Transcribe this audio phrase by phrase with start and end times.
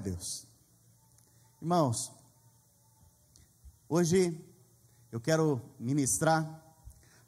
[0.00, 0.46] Deus.
[1.60, 2.10] Irmãos,
[3.88, 4.36] hoje
[5.12, 6.64] eu quero ministrar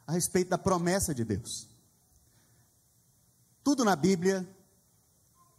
[0.06, 1.68] a respeito da promessa de Deus.
[3.62, 4.48] Tudo na Bíblia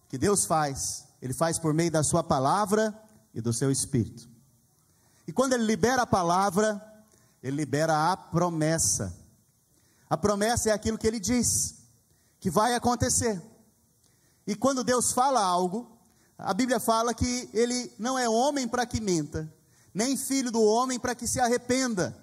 [0.10, 3.00] que Deus faz, Ele faz por meio da Sua palavra
[3.34, 4.28] e do seu Espírito.
[5.28, 6.82] E quando Ele libera a palavra,
[7.42, 9.16] Ele libera a promessa.
[10.10, 11.76] A promessa é aquilo que Ele diz,
[12.40, 13.42] que vai acontecer.
[14.46, 15.93] E quando Deus fala algo,
[16.38, 19.52] a Bíblia fala que Ele não é homem para que minta,
[19.94, 22.18] nem filho do homem para que se arrependa.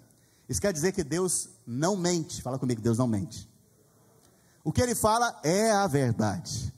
[0.48, 2.42] Isso quer dizer que Deus não mente.
[2.42, 3.48] Fala comigo, Deus não mente.
[4.64, 6.74] O que ele fala é a verdade.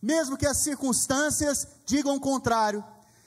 [0.00, 2.82] Mesmo que as circunstâncias digam o contrário,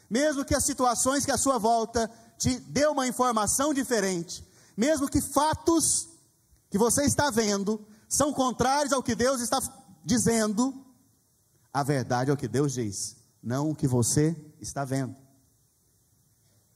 [0.09, 4.45] mesmo que as situações que à sua volta te dê uma informação diferente,
[4.75, 6.09] mesmo que fatos
[6.69, 9.61] que você está vendo são contrários ao que Deus está
[10.03, 10.73] dizendo,
[11.71, 15.15] a verdade é o que Deus diz, não o que você está vendo.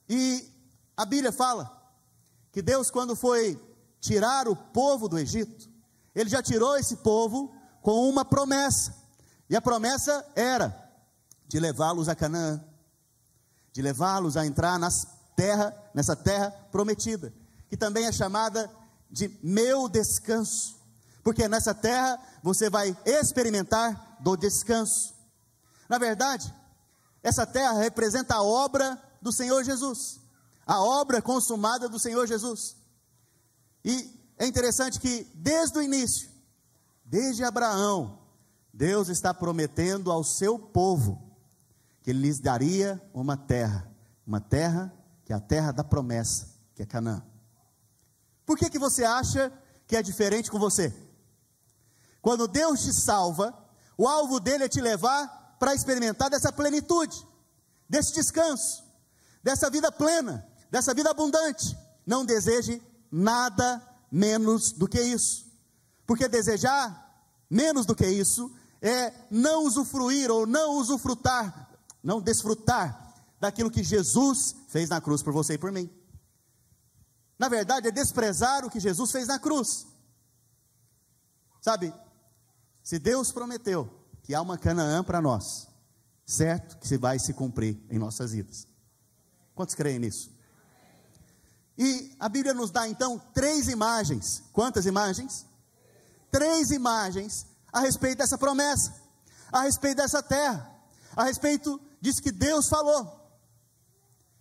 [0.10, 0.48] E
[0.96, 1.74] a Bíblia fala
[2.52, 3.59] que Deus, quando foi
[4.02, 5.70] tirar o povo do Egito,
[6.14, 8.94] ele já tirou esse povo com uma promessa.
[9.50, 10.92] E a promessa era
[11.48, 12.62] de levá-los a Canaã,
[13.72, 17.31] de levá-los a entrar nas terra, nessa terra prometida,
[17.70, 18.70] que também é chamada
[19.09, 20.76] de meu descanso.
[21.24, 25.14] Porque nessa terra você vai experimentar do descanso.
[25.90, 26.54] Na verdade,
[27.24, 30.20] essa terra representa a obra do Senhor Jesus,
[30.66, 32.76] a obra consumada do Senhor Jesus.
[33.84, 36.30] E é interessante que desde o início,
[37.04, 38.20] desde Abraão,
[38.74, 41.36] Deus está prometendo ao seu povo
[42.04, 43.90] que ele lhes daria uma terra,
[44.26, 44.94] uma terra
[45.26, 47.22] que é a terra da promessa, que é Canaã.
[48.46, 49.52] Por que que você acha
[49.86, 50.96] que é diferente com você?
[52.22, 53.54] Quando Deus te salva,
[53.98, 57.25] o alvo dele é te levar para experimentar dessa plenitude,
[57.90, 58.84] desse descanso,
[59.44, 61.78] dessa vida plena, dessa vida abundante.
[62.06, 62.81] Não deseje
[63.12, 63.81] nada
[64.12, 65.46] menos do que isso.
[66.06, 67.06] Porque desejar
[67.50, 68.51] menos do que isso
[68.81, 71.69] é não usufruir ou não usufrutar,
[72.03, 75.90] não desfrutar daquilo que Jesus fez na cruz por você e por mim.
[77.38, 79.85] Na verdade, é desprezar o que Jesus fez na cruz.
[81.62, 81.94] Sabe,
[82.84, 83.91] se Deus prometeu
[84.28, 85.70] que há uma Canaã para nós,
[86.26, 88.68] certo que se vai se cumprir em nossas vidas.
[89.56, 90.30] Quantos creem nisso?
[91.78, 94.44] E a Bíblia nos dá então três imagens.
[94.52, 95.46] Quantas imagens?
[96.30, 98.94] Três imagens a respeito dessa promessa,
[99.50, 100.76] a respeito dessa terra,
[101.16, 103.32] a respeito disso que Deus falou.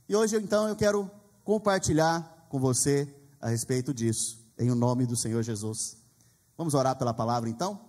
[0.08, 1.08] E hoje então eu quero
[1.44, 3.08] compartilhar com você
[3.40, 5.96] a respeito disso, em o nome do Senhor Jesus.
[6.58, 7.85] Vamos orar pela palavra então?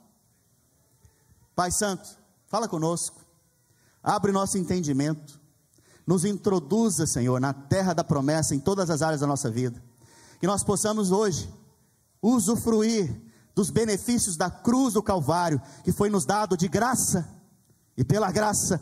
[1.58, 2.08] Pai Santo,
[2.46, 3.20] fala conosco,
[4.02, 5.46] abre nosso entendimento
[6.08, 9.84] nos introduza, Senhor, na terra da promessa em todas as áreas da nossa vida.
[10.40, 11.54] Que nós possamos hoje
[12.22, 13.22] usufruir
[13.54, 17.28] dos benefícios da cruz do Calvário, que foi nos dado de graça
[17.98, 18.80] e pela graça.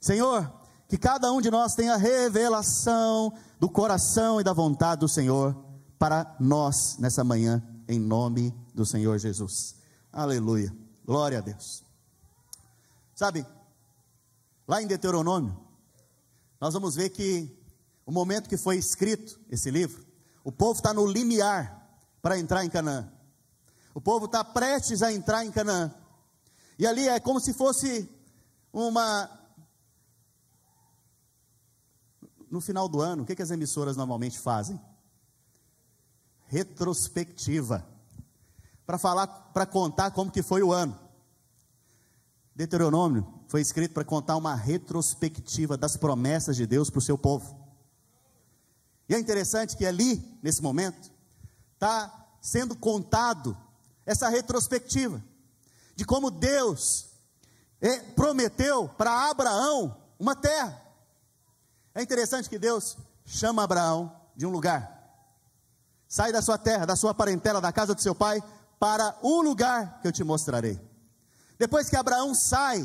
[0.00, 0.50] Senhor,
[0.88, 5.54] que cada um de nós tenha revelação do coração e da vontade do Senhor
[5.98, 9.74] para nós nessa manhã, em nome do Senhor Jesus.
[10.10, 10.81] Aleluia.
[11.04, 11.82] Glória a Deus.
[13.14, 13.46] Sabe,
[14.66, 15.56] lá em Deuteronômio,
[16.60, 17.56] nós vamos ver que
[18.06, 20.04] o momento que foi escrito esse livro,
[20.44, 21.82] o povo está no limiar
[22.20, 23.12] para entrar em Canaã.
[23.94, 25.94] O povo está prestes a entrar em Canaã.
[26.78, 28.08] E ali é como se fosse
[28.72, 29.30] uma.
[32.50, 34.80] No final do ano, o que, que as emissoras normalmente fazem?
[36.46, 37.91] Retrospectiva.
[38.86, 40.98] Para falar, para contar como que foi o ano.
[42.54, 47.62] Deuteronômio foi escrito para contar uma retrospectiva das promessas de Deus para o seu povo.
[49.08, 51.10] E é interessante que ali, nesse momento,
[51.74, 53.56] está sendo contado
[54.04, 55.22] essa retrospectiva
[55.94, 57.06] de como Deus
[57.80, 60.80] é, prometeu para Abraão uma terra.
[61.94, 62.96] É interessante que Deus
[63.26, 65.00] chama Abraão de um lugar.
[66.08, 68.42] Sai da sua terra, da sua parentela, da casa do seu pai,
[68.82, 70.76] para um lugar que eu te mostrarei.
[71.56, 72.84] Depois que Abraão sai,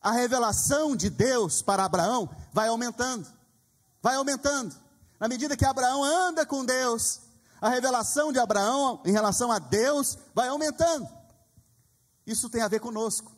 [0.00, 3.26] a revelação de Deus para Abraão vai aumentando,
[4.00, 4.72] vai aumentando.
[5.18, 7.22] Na medida que Abraão anda com Deus,
[7.60, 11.08] a revelação de Abraão em relação a Deus vai aumentando.
[12.24, 13.32] Isso tem a ver conosco.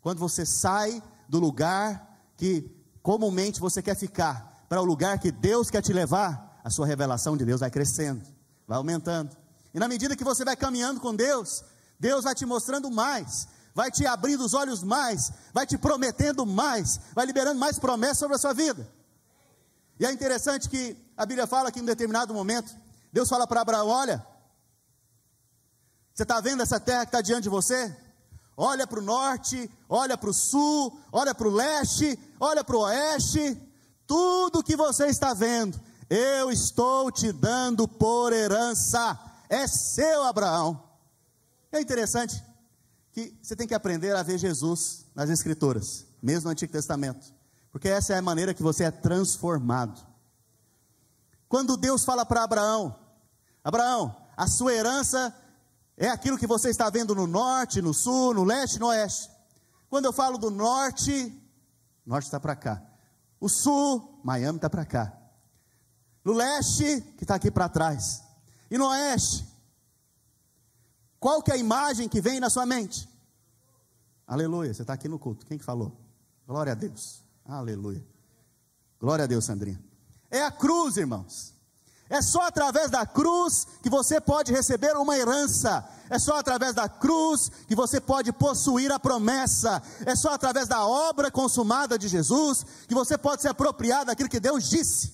[0.00, 5.68] Quando você sai do lugar que comumente você quer ficar, para o lugar que Deus
[5.68, 8.22] quer te levar, a sua revelação de Deus vai crescendo,
[8.66, 9.36] vai aumentando.
[9.76, 11.62] E na medida que você vai caminhando com Deus,
[12.00, 16.98] Deus vai te mostrando mais, vai te abrindo os olhos mais, vai te prometendo mais,
[17.14, 18.90] vai liberando mais promessas sobre a sua vida.
[20.00, 22.74] E é interessante que a Bíblia fala que em determinado momento,
[23.12, 24.26] Deus fala para Abraão: Olha,
[26.14, 27.94] você está vendo essa terra que está diante de você?
[28.56, 32.80] Olha para o norte, olha para o sul, olha para o leste, olha para o
[32.80, 33.60] oeste,
[34.06, 40.82] tudo que você está vendo, eu estou te dando por herança, é seu, Abraão.
[41.72, 42.42] É interessante
[43.12, 47.34] que você tem que aprender a ver Jesus nas Escrituras, mesmo no Antigo Testamento,
[47.70, 50.06] porque essa é a maneira que você é transformado.
[51.48, 52.94] Quando Deus fala para Abraão:
[53.64, 55.34] Abraão, a sua herança
[55.96, 59.30] é aquilo que você está vendo no norte, no sul, no leste, no oeste.
[59.88, 61.32] Quando eu falo do norte,
[62.04, 62.82] norte está para cá.
[63.40, 65.16] O sul, Miami está para cá.
[66.24, 68.25] No leste, que está aqui para trás.
[68.70, 69.46] E no oeste,
[71.20, 73.08] qual que é a imagem que vem na sua mente?
[74.26, 75.46] Aleluia, você está aqui no culto.
[75.46, 75.96] Quem que falou?
[76.46, 77.22] Glória a Deus.
[77.44, 78.04] Aleluia.
[78.98, 79.82] Glória a Deus, Sandrinha.
[80.30, 81.54] É a cruz, irmãos.
[82.08, 85.88] É só através da cruz que você pode receber uma herança.
[86.08, 89.82] É só através da cruz que você pode possuir a promessa.
[90.04, 94.38] É só através da obra consumada de Jesus que você pode se apropriar daquilo que
[94.38, 95.12] Deus disse.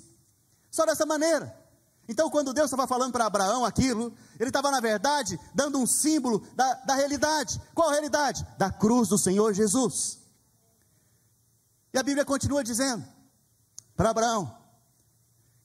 [0.71, 1.62] Só dessa maneira.
[2.09, 6.45] Então, quando Deus estava falando para Abraão aquilo, ele estava, na verdade, dando um símbolo
[6.55, 7.61] da, da realidade.
[7.75, 8.45] Qual realidade?
[8.59, 10.19] Da cruz do Senhor Jesus.
[11.95, 13.05] E a Bíblia continua dizendo
[13.95, 14.59] para Abraão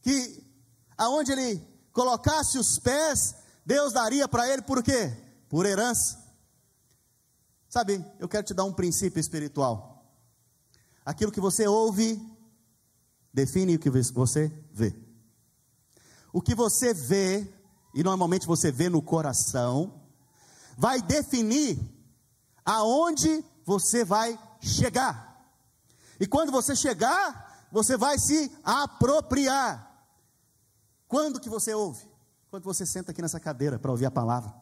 [0.02, 0.44] que
[0.98, 1.62] aonde ele
[1.92, 3.36] colocasse os pés,
[3.66, 5.12] Deus daria para ele por quê?
[5.50, 6.24] Por herança.
[7.68, 10.06] Sabe, eu quero te dar um princípio espiritual.
[11.04, 12.22] Aquilo que você ouve
[13.34, 15.07] define o que você vê.
[16.32, 17.48] O que você vê,
[17.94, 20.02] e normalmente você vê no coração,
[20.78, 21.80] vai definir
[22.66, 25.28] aonde você vai chegar.
[26.20, 29.86] E quando você chegar, você vai se apropriar.
[31.08, 32.08] Quando que você ouve?
[32.50, 34.54] Quando você senta aqui nessa cadeira para ouvir a palavra.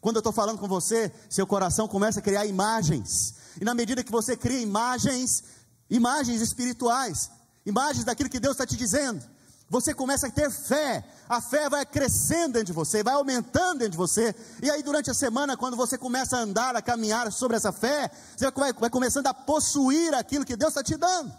[0.00, 3.34] Quando eu estou falando com você, seu coração começa a criar imagens.
[3.60, 5.44] E na medida que você cria imagens,
[5.90, 7.30] imagens espirituais,
[7.66, 9.22] imagens daquilo que Deus está te dizendo,
[9.70, 11.04] você começa a ter fé.
[11.28, 14.34] A fé vai crescendo dentro de você, vai aumentando dentro de você.
[14.60, 18.10] E aí, durante a semana, quando você começa a andar, a caminhar sobre essa fé,
[18.36, 21.32] você vai, vai começando a possuir aquilo que Deus está te dando.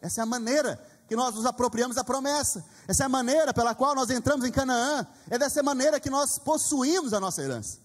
[0.00, 2.64] Essa é a maneira que nós nos apropriamos da promessa.
[2.88, 5.06] Essa é a maneira pela qual nós entramos em Canaã.
[5.28, 7.80] É dessa maneira que nós possuímos a nossa herança.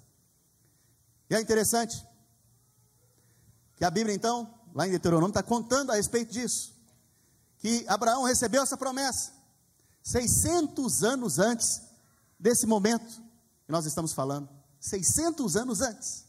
[1.30, 2.02] E é interessante
[3.76, 6.74] que a Bíblia, então, lá em Deuteronômio, está contando a respeito disso.
[7.58, 9.43] Que Abraão recebeu essa promessa
[10.04, 11.82] 600 anos antes
[12.40, 13.10] desse momento
[13.66, 14.48] que nós estamos falando.
[14.80, 16.26] 600 anos antes.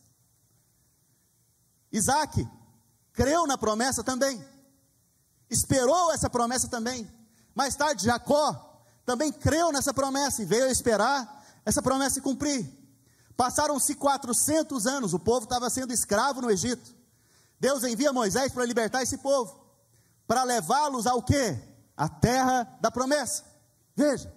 [1.93, 2.49] Isaac
[3.13, 4.43] creu na promessa também
[5.55, 7.11] esperou essa promessa também.
[7.55, 12.69] Mais tarde, Jacó também creu nessa promessa e veio esperar essa promessa se cumprir.
[13.37, 16.95] Passaram-se 400 anos, o povo estava sendo escravo no Egito.
[17.59, 19.59] Deus envia Moisés para libertar esse povo,
[20.27, 21.59] para levá-los ao quê?
[21.97, 23.45] A terra da promessa.
[23.95, 24.33] Veja,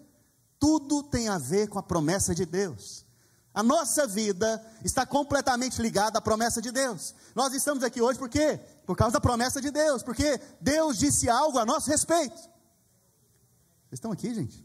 [0.60, 3.06] tudo tem a ver com a promessa de Deus.
[3.54, 7.16] A nossa vida está completamente ligada à promessa de Deus.
[7.34, 8.60] Nós estamos aqui hoje por quê?
[8.86, 12.36] Por causa da promessa de Deus, porque Deus disse algo a nosso respeito.
[12.36, 14.64] Vocês estão aqui, gente?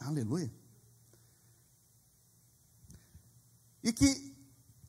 [0.00, 0.52] Aleluia.
[3.84, 4.36] E que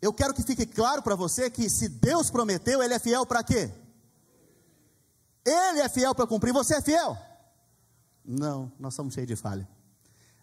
[0.01, 3.43] eu quero que fique claro para você que se Deus prometeu, Ele é fiel para
[3.43, 3.71] quê?
[5.45, 7.17] Ele é fiel para cumprir, você é fiel?
[8.25, 9.67] Não, nós somos cheios de falha.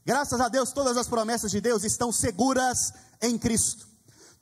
[0.04, 3.90] Graças a Deus, todas as promessas de Deus estão seguras em Cristo.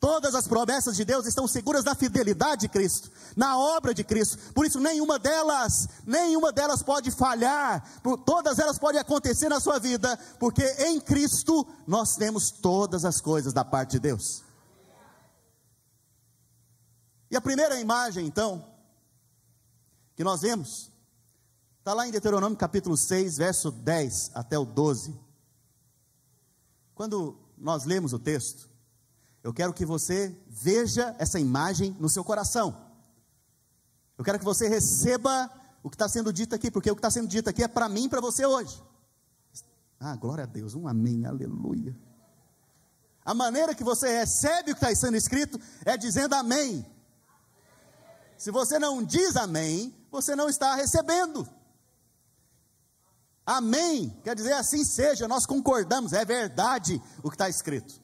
[0.01, 4.39] Todas as promessas de Deus estão seguras na fidelidade de Cristo, na obra de Cristo.
[4.53, 7.85] Por isso, nenhuma delas, nenhuma delas pode falhar.
[8.25, 13.53] Todas elas podem acontecer na sua vida, porque em Cristo nós temos todas as coisas
[13.53, 14.45] da parte de Deus.
[17.29, 18.65] E a primeira imagem, então,
[20.15, 20.93] que nós vemos,
[21.89, 25.19] está lá em Deuteronômio capítulo 6, verso 10 até o 12.
[26.95, 28.69] Quando nós lemos o texto,
[29.43, 32.77] eu quero que você veja essa imagem no seu coração.
[34.19, 35.51] Eu quero que você receba
[35.83, 37.89] o que está sendo dito aqui, porque o que está sendo dito aqui é para
[37.89, 38.85] mim e para você hoje.
[39.99, 41.99] Ah, glória a Deus, um amém, aleluia.
[43.25, 46.85] A maneira que você recebe o que está sendo escrito é dizendo amém.
[48.37, 51.57] Se você não diz amém, você não está recebendo.
[53.51, 54.15] Amém.
[54.23, 57.99] Quer dizer, assim seja, nós concordamos, é verdade o que está escrito.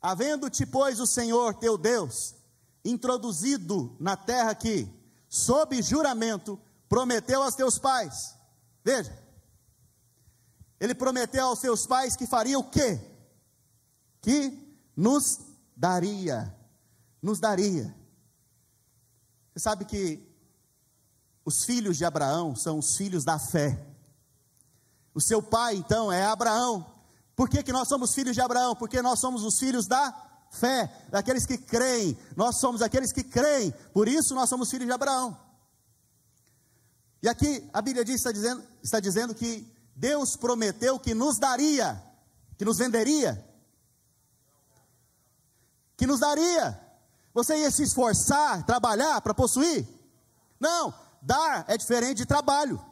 [0.00, 2.34] Havendo-te, pois, o Senhor teu Deus
[2.84, 4.92] introduzido na terra que,
[5.28, 8.34] sob juramento, prometeu aos teus pais.
[8.82, 9.16] Veja,
[10.80, 13.00] ele prometeu aos seus pais que faria o quê?
[14.20, 15.38] Que nos
[15.76, 16.52] daria,
[17.22, 17.94] nos daria.
[19.54, 20.31] Você sabe que
[21.44, 23.84] os filhos de Abraão são os filhos da fé.
[25.14, 26.86] O seu pai, então, é Abraão.
[27.34, 28.76] Por que, que nós somos filhos de Abraão?
[28.76, 30.14] Porque nós somos os filhos da
[30.50, 32.16] fé, daqueles que creem.
[32.36, 33.72] Nós somos aqueles que creem.
[33.92, 35.36] Por isso nós somos filhos de Abraão.
[37.22, 42.02] E aqui a Bíblia diz, está, dizendo, está dizendo que Deus prometeu que nos daria,
[42.56, 43.44] que nos venderia,
[45.96, 46.80] que nos daria.
[47.32, 49.86] Você ia se esforçar, trabalhar para possuir?
[50.58, 52.84] Não, dar é diferente de trabalho.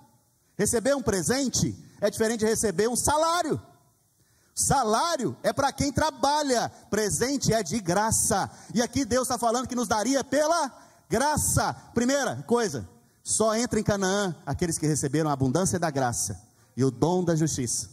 [0.56, 3.60] Receber um presente é diferente de receber um salário.
[4.54, 8.50] Salário é para quem trabalha, presente é de graça.
[8.74, 10.70] E aqui Deus está falando que nos daria pela
[11.08, 11.74] graça.
[11.94, 12.88] Primeira coisa,
[13.22, 16.40] só entra em Canaã aqueles que receberam a abundância da graça
[16.76, 17.90] e o dom da justiça.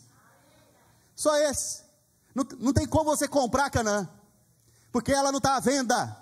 [1.15, 1.81] Só esse.
[2.35, 4.07] Não, não tem como você comprar Canaã,
[4.91, 6.15] porque ela não está à venda.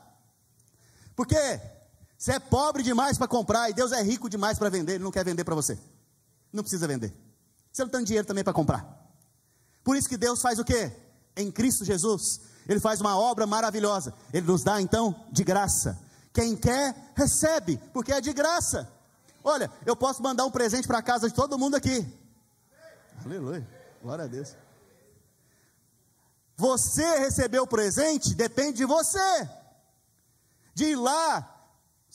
[1.15, 1.35] Porque
[2.25, 5.11] você é pobre demais para comprar e Deus é rico demais para vender, Ele não
[5.11, 5.77] quer vender para você.
[6.51, 7.13] Não precisa vender.
[7.71, 8.83] Você não tem dinheiro também para comprar.
[9.83, 10.91] Por isso que Deus faz o quê?
[11.37, 14.11] Em Cristo Jesus, Ele faz uma obra maravilhosa.
[14.33, 16.01] Ele nos dá então de graça.
[16.33, 18.91] Quem quer, recebe, porque é de graça.
[19.43, 22.11] Olha, eu posso mandar um presente para a casa de todo mundo aqui.
[23.23, 23.67] Aleluia,
[24.01, 24.55] glória a Deus.
[26.57, 29.47] Você receber o presente depende de você.
[30.73, 31.54] De ir lá,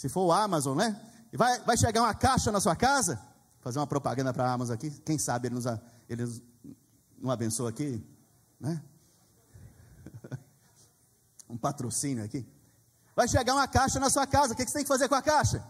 [0.00, 0.98] se for o Amazon, né?
[1.30, 3.20] Vai, vai chegar uma caixa na sua casa,
[3.60, 4.90] fazer uma propaganda para a Amazon aqui.
[5.04, 5.66] Quem sabe ele, nos,
[6.08, 6.42] ele
[7.18, 8.02] não abençoa aqui,
[8.58, 8.82] né?
[11.50, 12.48] um patrocínio aqui.
[13.14, 15.20] Vai chegar uma caixa na sua casa, o que você tem que fazer com a
[15.20, 15.62] caixa?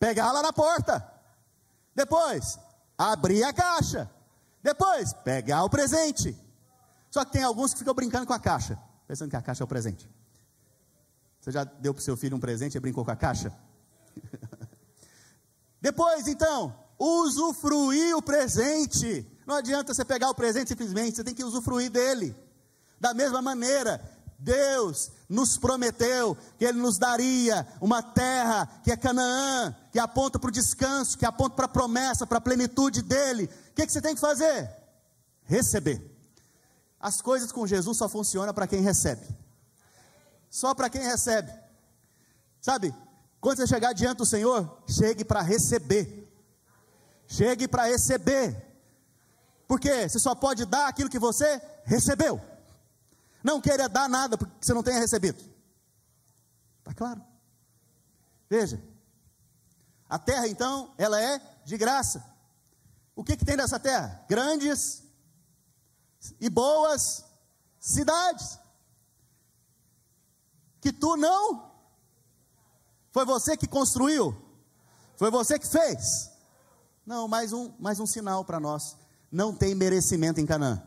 [0.00, 1.08] Pegar lá na porta.
[1.94, 2.58] Depois,
[2.98, 4.10] abrir a caixa.
[4.60, 6.36] Depois, pegar o presente.
[7.08, 9.66] Só que tem alguns que ficam brincando com a caixa, pensando que a caixa é
[9.66, 10.10] o presente.
[11.40, 13.52] Você já deu para o seu filho um presente e brincou com a caixa?
[15.80, 19.26] Depois, então, usufruir o presente.
[19.46, 22.36] Não adianta você pegar o presente simplesmente, você tem que usufruir dele.
[23.00, 24.00] Da mesma maneira,
[24.38, 30.48] Deus nos prometeu que Ele nos daria uma terra que é Canaã, que aponta para
[30.48, 33.48] o descanso, que aponta para a promessa, para a plenitude dele.
[33.70, 34.70] O que, que você tem que fazer?
[35.44, 36.10] Receber.
[36.98, 39.26] As coisas com Jesus só funcionam para quem recebe.
[40.50, 41.52] Só para quem recebe.
[42.60, 42.94] Sabe?
[43.40, 46.28] Quando você chegar diante do Senhor, chegue para receber.
[47.26, 48.66] Chegue para receber.
[49.66, 52.40] Porque você só pode dar aquilo que você recebeu.
[53.42, 55.42] Não queira dar nada porque você não tenha recebido.
[56.80, 57.22] Está claro?
[58.48, 58.82] Veja.
[60.08, 62.22] A terra, então, ela é de graça.
[63.14, 64.24] O que, que tem nessa terra?
[64.28, 65.04] Grandes
[66.40, 67.24] e boas
[67.78, 68.59] cidades.
[70.80, 71.70] Que tu não.
[73.12, 74.34] Foi você que construiu.
[75.16, 76.30] Foi você que fez.
[77.04, 78.96] Não, mais um, mais um sinal para nós
[79.30, 80.82] não tem merecimento em Canaã.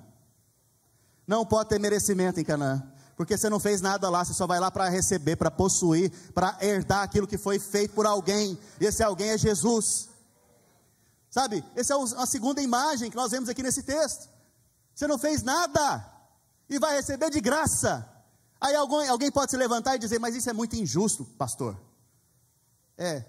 [1.26, 2.84] Não pode ter merecimento em Canaã.
[3.16, 6.58] Porque você não fez nada lá, você só vai lá para receber, para possuir, para
[6.62, 8.58] herdar aquilo que foi feito por alguém.
[8.82, 10.10] E esse alguém é Jesus.
[11.30, 11.64] Sabe?
[11.76, 14.28] Essa é a segunda imagem que nós vemos aqui nesse texto.
[14.94, 16.06] Você não fez nada
[16.70, 18.10] e vai receber de graça.
[18.64, 21.78] Aí alguém, alguém pode se levantar e dizer, mas isso é muito injusto, pastor.
[22.98, 23.26] É.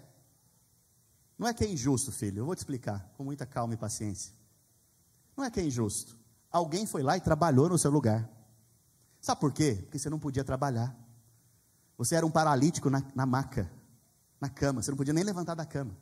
[1.37, 2.39] Não é que é injusto, filho.
[2.39, 4.33] Eu vou te explicar com muita calma e paciência.
[5.37, 6.17] Não é que é injusto.
[6.53, 8.31] Alguém foi lá e trabalhou no seu lugar.
[9.21, 9.81] Sabe por quê?
[9.83, 10.97] Porque você não podia trabalhar.
[11.99, 13.69] Você era um paralítico na, na maca,
[14.41, 14.83] na cama.
[14.85, 15.99] Você não podia nem levantar da cama.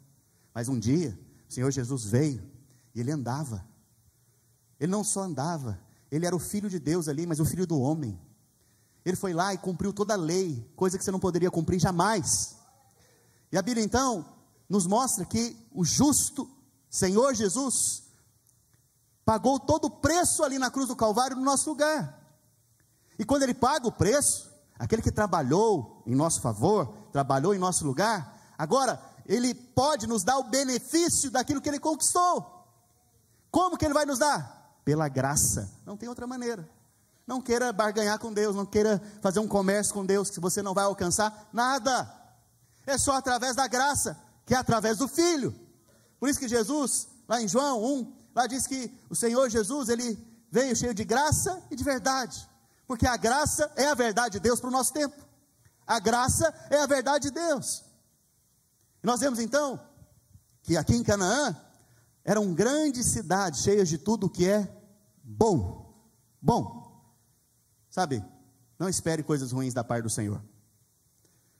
[0.52, 2.42] Mas um dia, o Senhor Jesus veio
[2.94, 3.66] e ele andava.
[4.78, 7.80] Ele não só andava, ele era o filho de Deus ali, mas o filho do
[7.80, 8.20] homem.
[9.04, 12.56] Ele foi lá e cumpriu toda a lei, coisa que você não poderia cumprir jamais.
[13.50, 14.24] E a Bíblia então
[14.68, 16.48] nos mostra que o justo
[16.88, 18.02] Senhor Jesus
[19.24, 22.20] pagou todo o preço ali na cruz do Calvário no nosso lugar.
[23.18, 27.84] E quando ele paga o preço, aquele que trabalhou em nosso favor, trabalhou em nosso
[27.84, 32.66] lugar, agora ele pode nos dar o benefício daquilo que ele conquistou.
[33.50, 34.80] Como que ele vai nos dar?
[34.84, 36.68] Pela graça, não tem outra maneira.
[37.32, 40.74] Não queira barganhar com Deus, não queira fazer um comércio com Deus que você não
[40.74, 42.06] vai alcançar nada.
[42.86, 45.54] É só através da graça, que é através do Filho.
[46.20, 50.18] Por isso que Jesus, lá em João 1, Lá diz que o Senhor Jesus, ele
[50.50, 52.48] veio cheio de graça e de verdade.
[52.86, 55.16] Porque a graça é a verdade de Deus para o nosso tempo.
[55.86, 57.84] A graça é a verdade de Deus.
[59.02, 59.80] nós vemos então
[60.62, 61.56] que aqui em Canaã
[62.24, 64.68] eram grandes cidades cheias de tudo que é
[65.22, 65.92] bom.
[66.40, 66.81] Bom.
[67.92, 68.24] Sabe?
[68.78, 70.42] Não espere coisas ruins da parte do Senhor.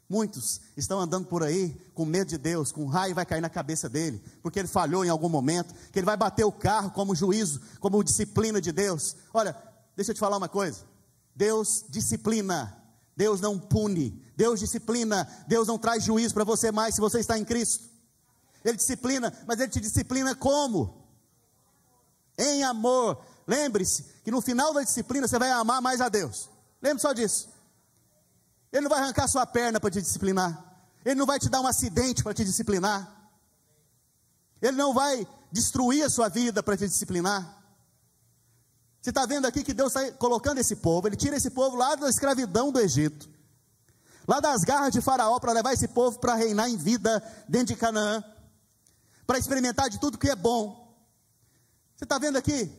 [0.09, 3.87] Muitos estão andando por aí com medo de Deus, com raio vai cair na cabeça
[3.87, 7.61] dele, porque ele falhou em algum momento, que ele vai bater o carro como juízo,
[7.79, 9.15] como disciplina de Deus.
[9.33, 9.55] Olha,
[9.95, 10.81] deixa eu te falar uma coisa.
[11.37, 12.83] Deus disciplina,
[13.15, 17.39] Deus não pune, Deus disciplina, Deus não traz juízo para você mais se você está
[17.39, 17.85] em Cristo.
[18.65, 21.07] Ele disciplina, mas ele te disciplina como?
[22.39, 23.23] Em amor.
[23.47, 26.49] Lembre-se que no final da disciplina você vai amar mais a Deus.
[26.81, 27.49] Lembre só disso.
[28.73, 30.73] Ele não vai arrancar sua perna para te disciplinar.
[31.05, 33.23] Ele não vai te dar um acidente para te disciplinar.
[34.61, 37.63] Ele não vai destruir a sua vida para te disciplinar.
[39.01, 41.97] Você está vendo aqui que Deus está colocando esse povo, ele tira esse povo lá
[41.97, 43.29] da escravidão do Egito,
[44.29, 47.77] lá das garras de Faraó, para levar esse povo para reinar em vida dentro de
[47.77, 48.23] Canaã,
[49.27, 50.97] para experimentar de tudo que é bom.
[51.97, 52.71] Você está vendo aqui?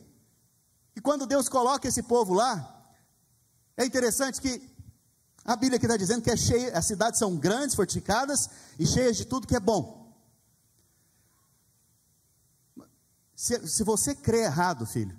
[0.96, 2.92] E quando Deus coloca esse povo lá,
[3.76, 4.74] é interessante que
[5.44, 8.48] a Bíblia aqui está dizendo que é cheia, as cidades são grandes, fortificadas
[8.78, 10.04] e cheias de tudo que é bom.
[13.34, 15.18] Se, se você crê errado, filho,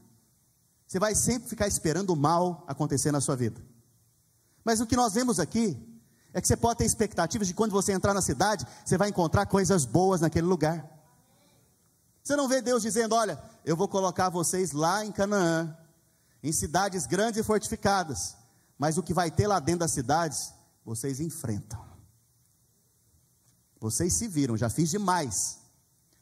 [0.87, 3.61] você vai sempre ficar esperando o mal acontecer na sua vida.
[4.63, 5.77] Mas o que nós vemos aqui
[6.33, 9.45] é que você pode ter expectativas de quando você entrar na cidade, você vai encontrar
[9.45, 10.94] coisas boas naquele lugar.
[12.25, 15.77] Você não vê Deus dizendo: Olha, eu vou colocar vocês lá em Canaã,
[16.41, 18.35] em cidades grandes e fortificadas.
[18.79, 20.51] Mas o que vai ter lá dentro das cidades,
[20.83, 21.79] vocês enfrentam.
[23.79, 25.59] Vocês se viram, já fiz demais.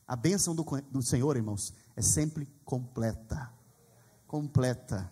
[0.06, 3.50] A bênção do, do Senhor, irmãos, é sempre completa.
[4.28, 5.10] Completa.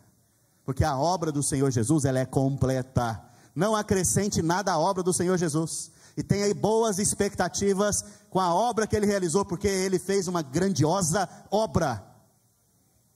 [0.65, 3.23] Porque a obra do Senhor Jesus, ela é completa.
[3.55, 5.89] Não acrescente nada à obra do Senhor Jesus.
[6.15, 11.29] E tenha boas expectativas com a obra que ele realizou, porque ele fez uma grandiosa
[11.49, 12.03] obra.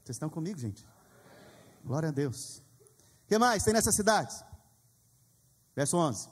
[0.03, 0.85] Vocês estão comigo, gente?
[1.83, 2.61] Glória a Deus.
[3.25, 4.43] O que mais tem nessas cidades?
[5.75, 6.29] Verso 11.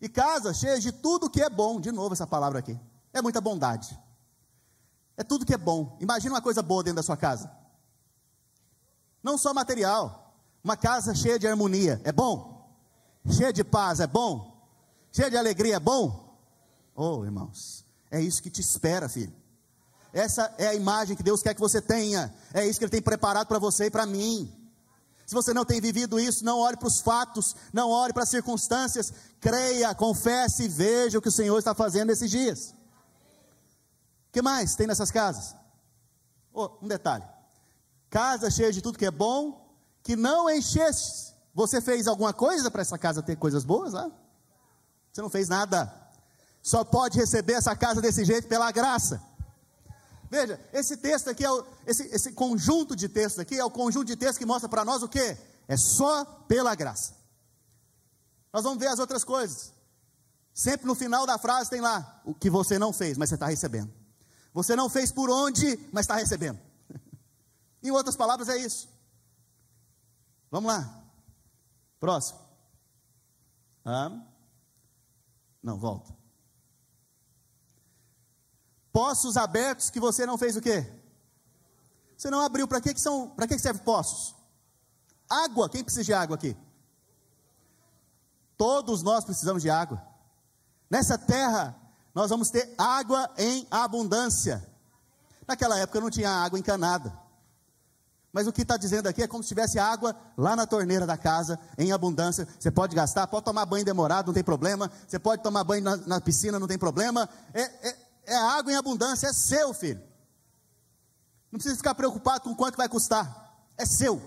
[0.00, 2.78] E casas cheias de tudo que é bom, de novo essa palavra aqui.
[3.12, 3.98] É muita bondade.
[5.16, 5.96] É tudo que é bom.
[6.00, 7.50] Imagina uma coisa boa dentro da sua casa.
[9.22, 10.32] Não só material.
[10.62, 12.00] Uma casa cheia de harmonia.
[12.04, 12.70] É bom?
[13.30, 13.98] Cheia de paz.
[14.00, 14.57] É bom?
[15.12, 15.76] Cheia de alegria.
[15.76, 16.38] É bom?
[16.94, 17.84] Oh, irmãos.
[18.10, 19.32] É isso que te espera, filho.
[20.12, 22.34] Essa é a imagem que Deus quer que você tenha.
[22.52, 24.52] É isso que Ele tem preparado para você e para mim.
[25.26, 28.30] Se você não tem vivido isso, não olhe para os fatos, não olhe para as
[28.30, 32.70] circunstâncias, creia, confesse e veja o que o Senhor está fazendo nesses dias.
[34.28, 35.54] O que mais tem nessas casas?
[36.52, 37.24] Oh, um detalhe:
[38.08, 39.70] casa cheia de tudo que é bom,
[40.02, 41.34] que não encheste.
[41.54, 44.10] Você fez alguma coisa para essa casa ter coisas boas lá?
[45.18, 45.92] Você não fez nada.
[46.62, 49.20] Só pode receber essa casa desse jeito pela graça.
[50.30, 54.06] Veja, esse texto aqui, é o, esse, esse conjunto de textos aqui, é o conjunto
[54.06, 55.36] de textos que mostra para nós o que?
[55.66, 57.14] É só pela graça.
[58.52, 59.72] Nós vamos ver as outras coisas.
[60.54, 63.48] Sempre no final da frase tem lá o que você não fez, mas você está
[63.48, 63.92] recebendo.
[64.54, 66.60] Você não fez por onde, mas está recebendo.
[67.82, 68.88] em outras palavras, é isso.
[70.48, 71.02] Vamos lá.
[71.98, 72.38] Próximo.
[73.84, 74.27] Ah.
[75.68, 76.16] Não, volta.
[78.90, 80.90] Poços abertos que você não fez o quê?
[82.16, 82.66] Você não abriu.
[82.66, 83.28] Para que, que são?
[83.28, 84.34] Para que, que serve poços?
[85.28, 85.68] Água.
[85.68, 86.56] Quem precisa de água aqui?
[88.56, 90.02] Todos nós precisamos de água.
[90.88, 91.78] Nessa terra,
[92.14, 94.66] nós vamos ter água em abundância.
[95.46, 97.12] Naquela época não tinha água encanada.
[98.32, 101.16] Mas o que está dizendo aqui é como se tivesse água lá na torneira da
[101.16, 102.46] casa, em abundância.
[102.58, 104.90] Você pode gastar, pode tomar banho demorado, não tem problema.
[105.06, 107.28] Você pode tomar banho na, na piscina, não tem problema.
[107.54, 110.02] É, é, é água em abundância, é seu, filho.
[111.50, 113.56] Não precisa ficar preocupado com quanto vai custar.
[113.78, 114.20] É seu.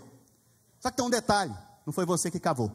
[0.80, 2.72] Só que tem um detalhe: não foi você que cavou.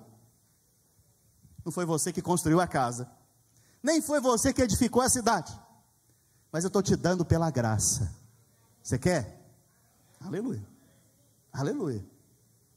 [1.65, 3.11] Não foi você que construiu a casa.
[3.83, 5.53] Nem foi você que edificou a cidade.
[6.53, 8.15] Mas eu estou te dando pela graça.
[8.81, 9.43] Você quer?
[10.21, 10.76] Aleluia.
[11.59, 12.05] Aleluia.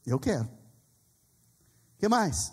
[0.06, 0.44] Eu quero.
[0.44, 2.52] O que mais?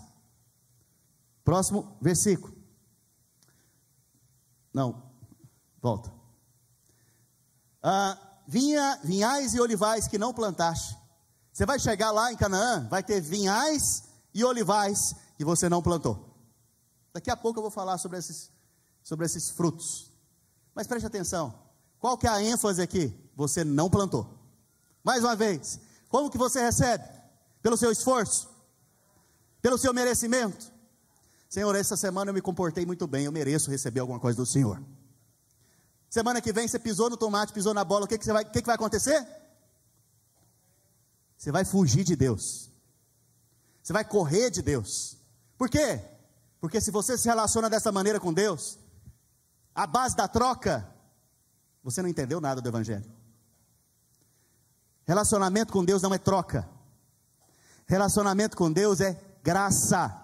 [1.44, 2.56] Próximo versículo.
[4.74, 5.08] Não,
[5.82, 6.12] Volta.
[7.82, 10.98] Ah, vinha, vinhais e olivais que não plantaste.
[11.54, 16.36] Você vai chegar lá em Canaã, vai ter vinhais e olivais que você não plantou.
[17.14, 18.52] Daqui a pouco eu vou falar sobre esses,
[19.02, 20.12] sobre esses frutos.
[20.76, 21.58] Mas preste atenção.
[22.00, 23.18] Qual que é a ênfase aqui?
[23.36, 24.38] Você não plantou.
[25.04, 25.80] Mais uma vez,
[26.10, 27.04] como que você recebe?
[27.62, 28.50] Pelo seu esforço?
[29.62, 30.72] Pelo seu merecimento?
[31.50, 34.82] Senhor, essa semana eu me comportei muito bem, eu mereço receber alguma coisa do Senhor.
[36.10, 38.62] Semana que vem você pisou no tomate, pisou na bola, o que, que, vai, que,
[38.62, 39.26] que vai acontecer?
[41.38, 42.70] Você vai fugir de Deus.
[43.84, 45.18] Você vai correr de Deus.
[45.58, 46.02] Por quê?
[46.60, 48.78] Porque se você se relaciona dessa maneira com Deus,
[49.74, 50.90] a base da troca,
[51.84, 53.17] você não entendeu nada do Evangelho.
[55.08, 56.68] Relacionamento com Deus não é troca.
[57.86, 60.22] Relacionamento com Deus é graça.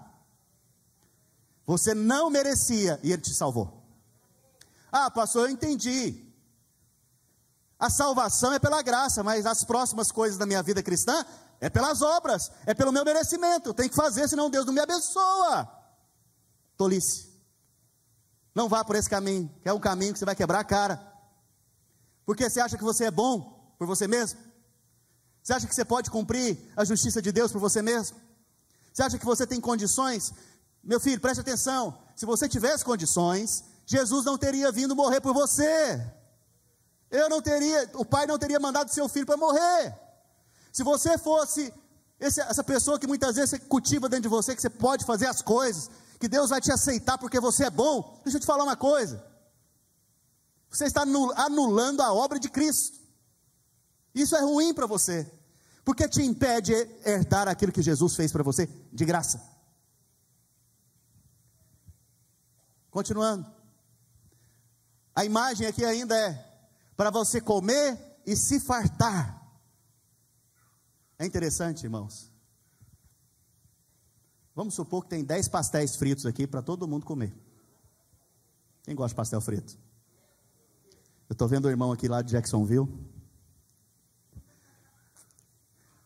[1.64, 3.82] Você não merecia e Ele te salvou.
[4.92, 6.22] Ah, pastor, eu entendi.
[7.78, 11.24] A salvação é pela graça, mas as próximas coisas da minha vida cristã
[11.60, 13.70] é pelas obras, é pelo meu merecimento.
[13.70, 15.66] Eu tenho que fazer, senão Deus não me abençoa.
[16.76, 17.32] Tolice.
[18.54, 21.12] Não vá por esse caminho, que é um caminho que você vai quebrar a cara.
[22.26, 24.38] Porque você acha que você é bom por você mesmo?
[25.44, 28.16] Você acha que você pode cumprir a justiça de Deus por você mesmo?
[28.90, 30.32] Você acha que você tem condições?
[30.82, 31.98] Meu filho, preste atenção.
[32.16, 36.02] Se você tivesse condições, Jesus não teria vindo morrer por você.
[37.10, 39.94] Eu não teria, o pai não teria mandado seu filho para morrer.
[40.72, 41.72] Se você fosse
[42.18, 45.26] esse, essa pessoa que muitas vezes você cultiva dentro de você, que você pode fazer
[45.26, 48.64] as coisas, que Deus vai te aceitar porque você é bom, deixa eu te falar
[48.64, 49.22] uma coisa.
[50.70, 53.03] Você está anulando a obra de Cristo.
[54.14, 55.30] Isso é ruim para você,
[55.84, 56.72] porque te impede
[57.04, 59.42] herdar aquilo que Jesus fez para você de graça.
[62.90, 63.52] Continuando.
[65.16, 66.32] A imagem aqui ainda é
[66.96, 69.42] para você comer e se fartar.
[71.18, 72.30] É interessante, irmãos.
[74.54, 77.34] Vamos supor que tem 10 pastéis fritos aqui para todo mundo comer.
[78.84, 79.76] Quem gosta de pastel frito?
[81.28, 82.88] Eu estou vendo o irmão aqui lá de Jacksonville.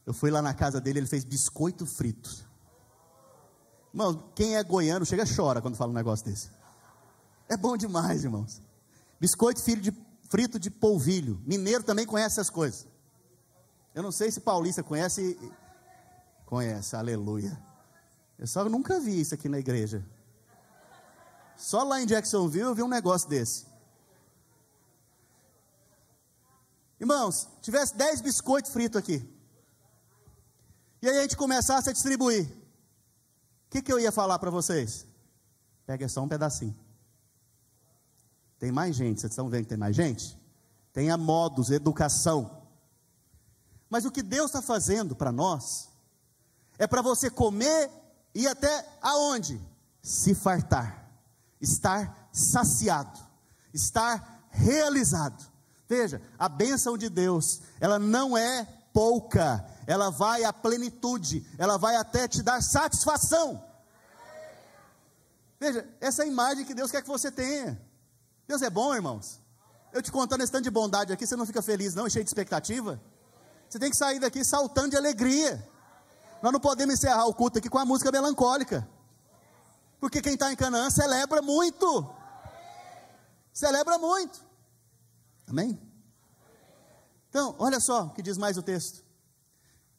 [0.08, 2.34] Eu fui lá na casa dele, ele fez biscoito frito.
[3.92, 6.48] Irmão, quem é goiano chega e chora quando fala um negócio desse.
[7.46, 8.62] É bom demais, irmãos.
[9.20, 9.92] Biscoito de
[10.30, 11.38] frito de polvilho.
[11.44, 12.86] Mineiro também conhece essas coisas.
[13.94, 15.38] Eu não sei se paulista conhece.
[16.46, 17.62] Conhece, aleluia.
[18.38, 20.02] Eu só nunca vi isso aqui na igreja.
[21.54, 23.66] Só lá em Jacksonville eu vi um negócio desse.
[26.98, 29.36] Irmãos, tivesse 10 biscoitos fritos aqui.
[31.00, 32.46] E aí a gente começasse a distribuir.
[32.46, 35.06] O que, que eu ia falar para vocês?
[35.86, 36.76] Pega só um pedacinho.
[38.58, 40.36] Tem mais gente, vocês estão vendo que tem mais gente?
[40.92, 42.62] Tenha modos, educação.
[43.88, 45.88] Mas o que Deus está fazendo para nós
[46.78, 47.90] é para você comer
[48.34, 49.60] e até aonde?
[50.02, 51.08] Se fartar,
[51.60, 53.18] estar saciado,
[53.72, 55.44] estar realizado.
[55.88, 61.96] Veja, a bênção de Deus, ela não é pouca, ela vai à plenitude, ela vai
[61.96, 63.64] até te dar satisfação.
[65.58, 67.80] Veja, essa é a imagem que Deus quer que você tenha.
[68.46, 69.40] Deus é bom, irmãos.
[69.90, 72.28] Eu te contando esse tanto de bondade aqui, você não fica feliz, não, cheio de
[72.28, 73.00] expectativa?
[73.66, 75.66] Você tem que sair daqui saltando de alegria.
[76.42, 78.86] Nós não podemos encerrar o culto aqui com a música melancólica.
[79.98, 82.14] Porque quem está em Canaã celebra muito.
[83.54, 84.38] Celebra muito.
[85.46, 85.80] Amém?
[87.30, 89.07] Então, olha só o que diz mais o texto.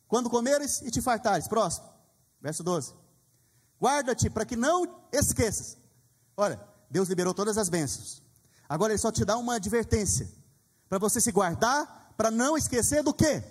[0.10, 1.88] Quando comeres e te fartares, próximo,
[2.42, 2.96] verso 12.
[3.80, 5.78] Guarda-te para que não esqueças.
[6.36, 8.22] Olha, Deus liberou todas as bênçãos.
[8.68, 10.28] Agora ele só te dá uma advertência,
[10.90, 13.44] para você se guardar, para não esquecer do que?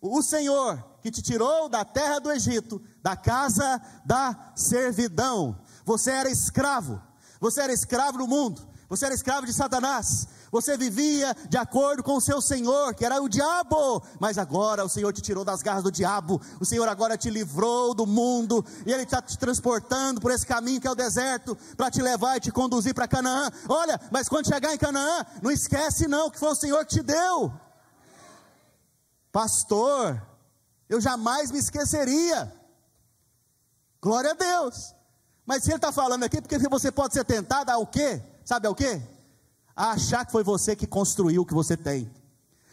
[0.00, 5.60] O Senhor que te tirou da terra do Egito, da casa da servidão.
[5.84, 7.00] Você era escravo,
[7.40, 12.16] você era escravo do mundo, você era escravo de Satanás, você vivia de acordo com
[12.16, 15.82] o seu Senhor, que era o diabo, mas agora o Senhor te tirou das garras
[15.82, 20.30] do diabo, o Senhor agora te livrou do mundo, e Ele está te transportando por
[20.30, 23.50] esse caminho que é o deserto, para te levar e te conduzir para Canaã.
[23.68, 27.02] Olha, mas quando chegar em Canaã, não esquece não que foi o Senhor que te
[27.02, 27.52] deu.
[29.32, 30.22] Pastor,
[30.88, 32.52] eu jamais me esqueceria.
[34.00, 34.94] Glória a Deus.
[35.44, 38.22] Mas se ele está falando aqui, porque você pode ser tentado ao quê?
[38.44, 39.00] Sabe ao quê?
[39.76, 42.10] A achar que foi você que construiu o que você tem,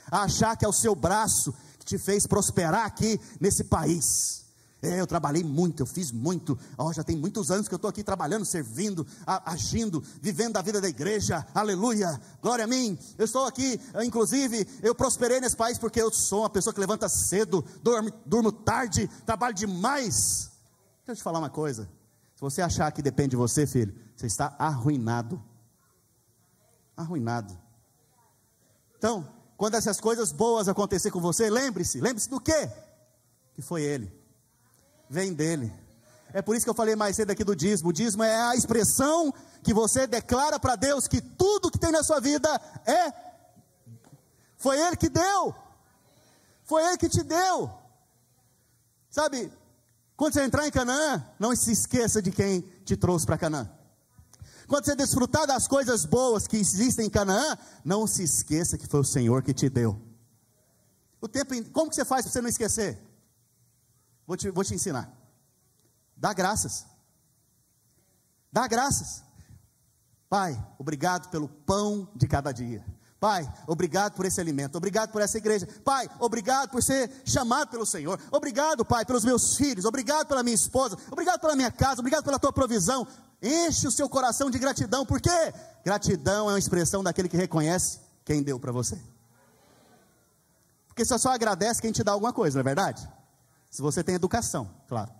[0.09, 4.41] a achar que é o seu braço que te fez prosperar aqui nesse país.
[4.81, 6.59] É, eu trabalhei muito, eu fiz muito.
[6.77, 10.81] Oh, já tem muitos anos que eu estou aqui trabalhando, servindo, agindo, vivendo a vida
[10.81, 11.45] da igreja.
[11.55, 12.99] Aleluia, glória a mim.
[13.17, 17.07] Eu estou aqui, inclusive, eu prosperei nesse país porque eu sou uma pessoa que levanta
[17.07, 20.51] cedo, dorme, durmo tarde, trabalho demais.
[20.97, 21.89] Deixa eu te falar uma coisa.
[22.35, 25.41] Se você achar que depende de você, filho, você está arruinado
[26.95, 27.57] arruinado.
[28.97, 29.27] Então,
[29.57, 32.71] quando essas coisas boas acontecer com você, lembre-se, lembre-se do quê?
[33.53, 34.11] Que foi Ele.
[35.09, 35.73] Vem dele.
[36.33, 37.89] É por isso que eu falei mais cedo aqui do dízimo.
[37.89, 42.03] O dízimo é a expressão que você declara para Deus que tudo que tem na
[42.03, 42.49] sua vida
[42.85, 43.13] é.
[44.57, 45.53] Foi Ele que deu.
[46.63, 47.71] Foi Ele que te deu.
[49.09, 49.53] Sabe,
[50.17, 53.69] quando você entrar em Canaã, não se esqueça de quem te trouxe para Canaã.
[54.73, 57.55] Quando você desfrutar das coisas boas que existem em Canaã,
[57.85, 60.01] não se esqueça que foi o Senhor que te deu.
[61.21, 62.99] O tempo, como que você faz para você não esquecer?
[64.25, 65.15] Vou te, vou te ensinar.
[66.17, 66.87] Dá graças.
[68.51, 69.23] Dá graças.
[70.27, 72.83] Pai, obrigado pelo pão de cada dia.
[73.23, 75.65] Pai, obrigado por esse alimento, obrigado por essa igreja.
[75.85, 78.19] Pai, obrigado por ser chamado pelo Senhor.
[78.29, 79.85] Obrigado, Pai, pelos meus filhos.
[79.85, 80.97] Obrigado pela minha esposa.
[81.09, 82.01] Obrigado pela minha casa.
[82.01, 83.07] Obrigado pela tua provisão.
[83.41, 85.29] Enche o seu coração de gratidão, porque
[85.85, 89.01] gratidão é uma expressão daquele que reconhece quem deu para você.
[90.89, 93.09] Porque você só agradece quem te dá alguma coisa, não é verdade?
[93.71, 95.13] Se você tem educação, claro.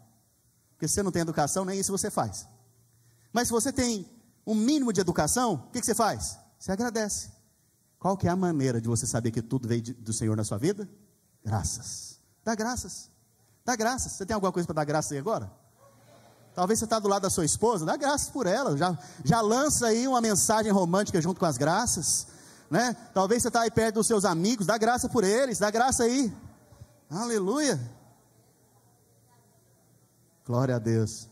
[0.71, 2.45] Porque se você não tem educação, nem isso você faz.
[3.31, 4.05] Mas se você tem
[4.45, 6.37] um mínimo de educação, o que, que você faz?
[6.59, 7.32] Você agradece.
[8.03, 10.43] Qual que é a maneira de você saber que tudo veio de, do Senhor na
[10.43, 10.89] sua vida?
[11.41, 12.19] Graças.
[12.43, 13.09] Dá graças.
[13.63, 14.11] Dá graças.
[14.11, 15.49] Você tem alguma coisa para dar graças aí agora?
[16.53, 18.75] Talvez você está do lado da sua esposa, dá graças por ela.
[18.75, 22.27] Já, já lança aí uma mensagem romântica junto com as graças.
[22.69, 22.93] Né?
[23.13, 26.29] Talvez você está aí perto dos seus amigos, dá graça por eles, dá graça aí.
[27.09, 27.79] Aleluia.
[30.45, 31.29] Glória a Deus.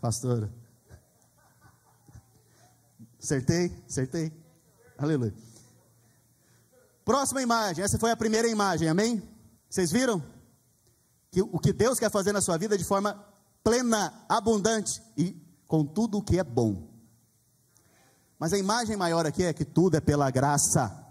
[0.00, 0.50] Pastora.
[3.20, 3.70] Acertei?
[3.86, 4.41] Acertei.
[4.98, 5.34] Aleluia.
[7.04, 9.22] Próxima imagem, essa foi a primeira imagem, amém?
[9.68, 10.22] Vocês viram?
[11.30, 13.14] Que o que Deus quer fazer na sua vida de forma
[13.64, 16.88] plena, abundante e com tudo o que é bom.
[18.38, 21.02] Mas a imagem maior aqui é que tudo é pela graça.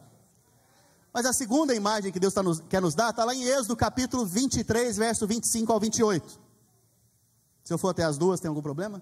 [1.14, 3.76] Mas a segunda imagem que Deus tá nos, quer nos dar está lá em Êxodo
[3.76, 6.40] capítulo 23, verso 25 ao 28.
[7.64, 9.02] Se eu for até as duas, tem algum problema?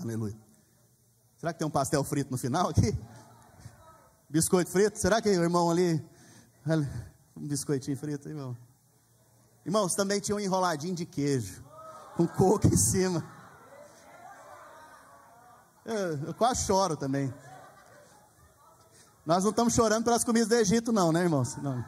[0.00, 0.47] Aleluia.
[1.38, 2.98] Será que tem um pastel frito no final aqui?
[4.28, 4.98] Biscoito frito?
[4.98, 6.04] Será que o irmão ali.
[7.36, 8.56] Um biscoitinho frito, irmão?
[9.64, 11.64] Irmãos, também tinha um enroladinho de queijo,
[12.16, 13.24] com coco em cima.
[15.84, 17.32] Eu, eu quase choro também.
[19.24, 21.56] Nós não estamos chorando pelas comidas do Egito, não, né, irmãos?
[21.62, 21.84] Não,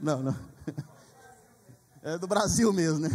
[0.00, 0.36] não, não.
[2.02, 3.08] É do Brasil mesmo, né?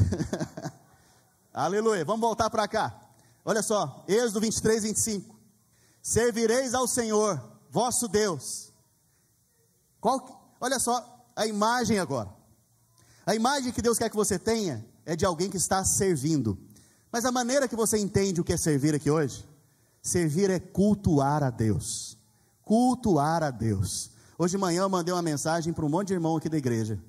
[1.52, 2.06] Aleluia.
[2.06, 3.05] Vamos voltar para cá.
[3.48, 5.40] Olha só, Êxodo 23, 25.
[6.02, 8.74] Servireis ao Senhor, vosso Deus.
[10.02, 12.30] Qual, olha só a imagem agora.
[13.24, 16.58] A imagem que Deus quer que você tenha é de alguém que está servindo.
[17.12, 19.46] Mas a maneira que você entende o que é servir aqui hoje?
[20.02, 22.18] Servir é cultuar a Deus.
[22.64, 24.10] Cultuar a Deus.
[24.38, 27.00] Hoje de manhã eu mandei uma mensagem para um monte de irmão aqui da igreja.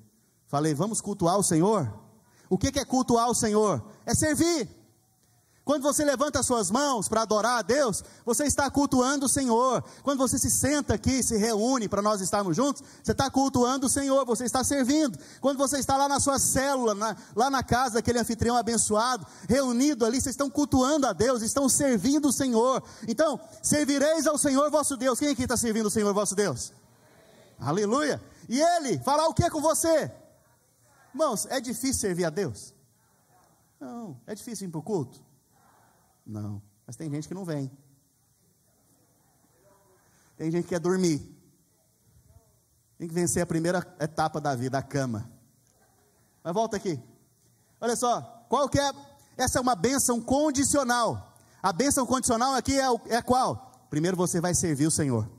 [0.45, 1.91] Falei, vamos cultuar o Senhor?
[2.49, 3.83] O que é cultuar o Senhor?
[4.05, 4.76] É servir.
[5.67, 9.83] Quando você levanta as suas mãos para adorar a Deus, você está cultuando o Senhor.
[10.01, 13.89] Quando você se senta aqui, se reúne para nós estarmos juntos, você está cultuando o
[13.89, 15.19] Senhor, você está servindo.
[15.41, 20.05] Quando você está lá na sua célula, na, lá na casa daquele anfitrião abençoado, reunido
[20.05, 22.81] ali, vocês estão cultuando a Deus, estão servindo o Senhor.
[23.05, 25.19] Então, servireis ao Senhor vosso Deus.
[25.19, 26.71] Quem aqui está servindo o Senhor vosso Deus?
[27.59, 28.21] Aleluia.
[28.47, 30.09] E Ele falar o que com você?
[31.13, 32.73] Irmãos, é difícil servir a Deus?
[33.77, 34.17] Não.
[34.25, 35.26] É difícil ir para o culto?
[36.27, 36.61] Não.
[36.85, 37.71] Mas tem gente que não vem.
[40.35, 41.35] Tem gente que quer dormir.
[42.97, 45.31] Tem que vencer a primeira etapa da vida, a cama.
[46.43, 46.99] Mas volta aqui.
[47.79, 48.91] Olha só, qual que é?
[49.37, 51.33] Essa é uma bênção condicional.
[51.61, 53.87] A bênção condicional aqui é, o, é qual?
[53.89, 55.29] Primeiro você vai servir o Senhor.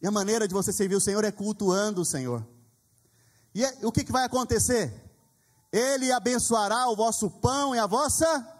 [0.00, 2.46] E a maneira de você servir o Senhor é cultuando o Senhor.
[3.54, 4.92] E é, o que, que vai acontecer?
[5.72, 8.53] Ele abençoará o vosso pão e a vossa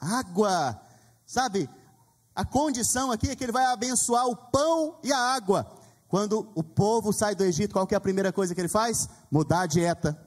[0.00, 0.80] água.
[1.26, 1.68] Sabe,
[2.34, 5.66] a condição aqui é que ele vai abençoar o pão e a água.
[6.08, 9.08] Quando o povo sai do Egito, qual que é a primeira coisa que ele faz?
[9.30, 10.20] Mudar a dieta.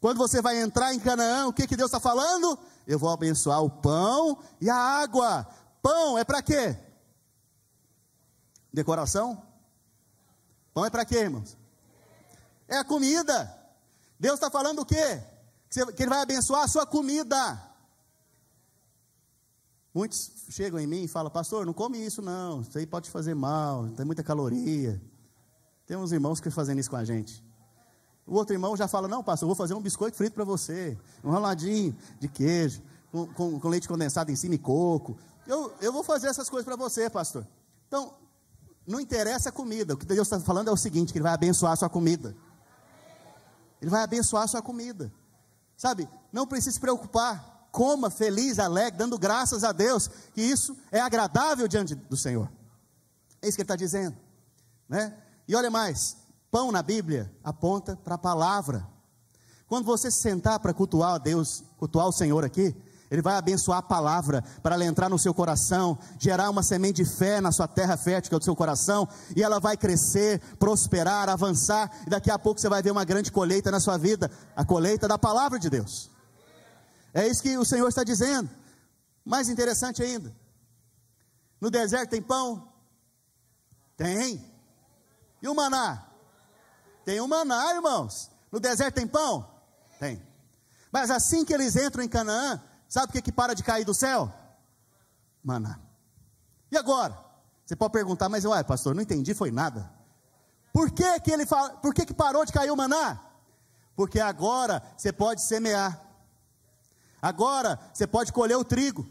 [0.00, 2.58] Quando você vai entrar em Canaã, o que, que Deus está falando?
[2.86, 5.46] Eu vou abençoar o pão e a água.
[5.82, 6.76] Pão é para quê?
[8.72, 9.42] Decoração?
[10.74, 11.56] Pão é para quê, irmãos?
[12.66, 13.56] É a comida.
[14.18, 15.22] Deus está falando o quê?
[15.70, 17.69] Que Ele vai abençoar a sua comida.
[19.92, 23.34] Muitos chegam em mim e falam, pastor, não come isso não, isso aí pode fazer
[23.34, 25.00] mal, tem muita caloria.
[25.84, 27.44] Tem uns irmãos que fazem isso com a gente.
[28.24, 30.96] O outro irmão já fala, não, pastor, eu vou fazer um biscoito frito para você,
[31.24, 35.18] um raladinho de queijo, com, com, com, leite condensado em cima e coco.
[35.44, 37.44] Eu, eu vou fazer essas coisas para você, pastor.
[37.88, 38.14] Então,
[38.86, 41.32] não interessa a comida, o que Deus está falando é o seguinte, que Ele vai
[41.32, 42.36] abençoar a sua comida.
[43.82, 45.12] Ele vai abençoar a sua comida.
[45.76, 47.59] Sabe, não precisa se preocupar.
[47.70, 52.50] Coma feliz, alegre, dando graças a Deus, que isso é agradável diante do Senhor.
[53.40, 54.16] É isso que ele está dizendo.
[54.88, 55.14] Né?
[55.46, 56.16] E olha mais:
[56.50, 58.86] pão na Bíblia aponta para a palavra.
[59.66, 62.74] Quando você se sentar para cultuar a Deus, cultuar o Senhor aqui,
[63.08, 67.08] Ele vai abençoar a palavra para ela entrar no seu coração, gerar uma semente de
[67.08, 71.28] fé na sua terra fértil, que é o seu coração, e ela vai crescer, prosperar,
[71.28, 74.64] avançar, e daqui a pouco você vai ver uma grande colheita na sua vida a
[74.64, 76.10] colheita da palavra de Deus.
[77.12, 78.50] É isso que o Senhor está dizendo.
[79.24, 80.34] Mais interessante ainda:
[81.60, 82.72] no deserto tem pão?
[83.96, 84.44] Tem.
[85.42, 86.06] E o maná?
[87.04, 88.30] Tem o maná, irmãos.
[88.50, 89.48] No deserto tem pão?
[89.98, 90.22] Tem.
[90.90, 93.94] Mas assim que eles entram em Canaã, sabe o que, que para de cair do
[93.94, 94.32] céu?
[95.42, 95.78] Maná.
[96.70, 97.16] E agora?
[97.64, 99.90] Você pode perguntar, mas ué, pastor, não entendi, foi nada.
[100.72, 103.20] Por que, que ele fala, por que, que parou de cair o maná?
[103.94, 106.00] Porque agora você pode semear.
[107.20, 109.06] Agora você pode colher o trigo.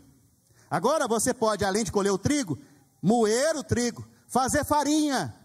[0.69, 2.57] Agora você pode, além de colher o trigo,
[3.01, 5.35] moer o trigo, fazer farinha.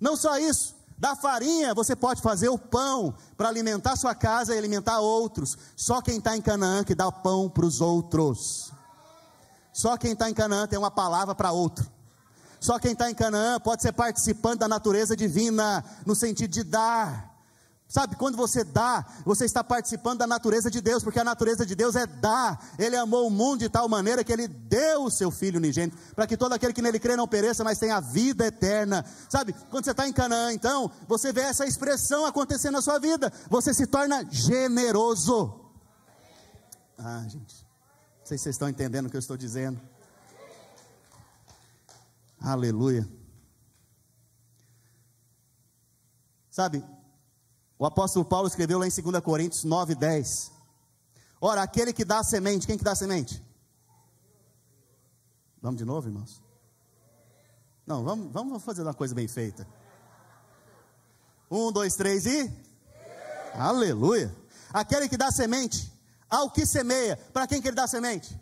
[0.00, 4.58] Não só isso, da farinha você pode fazer o pão para alimentar sua casa e
[4.58, 5.56] alimentar outros.
[5.76, 8.72] Só quem está em Canaã que dá pão para os outros.
[9.72, 11.88] Só quem está em Canaã tem uma palavra para outro.
[12.58, 17.27] Só quem está em Canaã pode ser participante da natureza divina, no sentido de dar.
[17.88, 21.74] Sabe, quando você dá, você está participando da natureza de Deus, porque a natureza de
[21.74, 22.62] Deus é dar.
[22.78, 26.26] Ele amou o mundo de tal maneira que ele deu o seu filho unigênito, para
[26.26, 29.06] que todo aquele que nele crê não pereça, mas tenha a vida eterna.
[29.30, 33.32] Sabe, quando você está em Canaã, então, você vê essa expressão acontecendo na sua vida,
[33.48, 35.58] você se torna generoso.
[36.98, 37.64] Ah, gente,
[38.18, 39.80] não sei se vocês estão entendendo o que eu estou dizendo.
[42.38, 43.08] Aleluia.
[46.50, 46.84] Sabe,
[47.78, 50.50] o apóstolo Paulo escreveu lá em 2 Coríntios 9, 10.
[51.40, 53.42] Ora, aquele que dá semente, quem que dá semente?
[55.62, 56.42] Vamos de novo, irmãos?
[57.86, 59.66] Não, vamos, vamos fazer uma coisa bem feita.
[61.50, 62.52] Um, dois, três e.
[63.54, 64.34] Aleluia.
[64.72, 65.90] Aquele que dá semente,
[66.28, 67.16] ao que semeia.
[67.32, 68.38] Para quem que ele dá semente?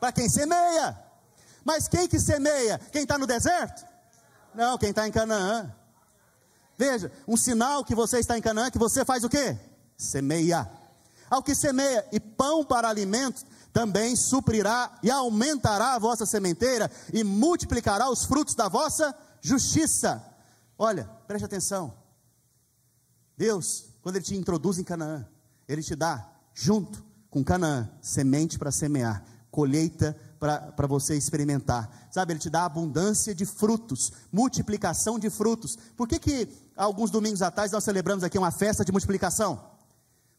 [0.00, 1.00] Para quem semeia.
[1.64, 2.78] Mas quem que semeia?
[2.92, 3.86] Quem está no deserto?
[4.54, 5.74] Não, quem está em Canaã.
[6.76, 9.56] Veja, um sinal que você está em Canaã, que você faz o quê?
[9.96, 10.68] Semeia.
[11.30, 17.24] Ao que semeia, e pão para alimento, também suprirá e aumentará a vossa sementeira e
[17.24, 20.24] multiplicará os frutos da vossa justiça.
[20.78, 21.92] Olha, preste atenção.
[23.36, 25.26] Deus, quando Ele te introduz em Canaã,
[25.66, 32.08] Ele te dá, junto com Canaã, semente para semear, colheita para você experimentar.
[32.12, 35.76] Sabe, Ele te dá abundância de frutos, multiplicação de frutos.
[35.96, 39.72] Por que, que alguns domingos atrás nós celebramos aqui uma festa de multiplicação?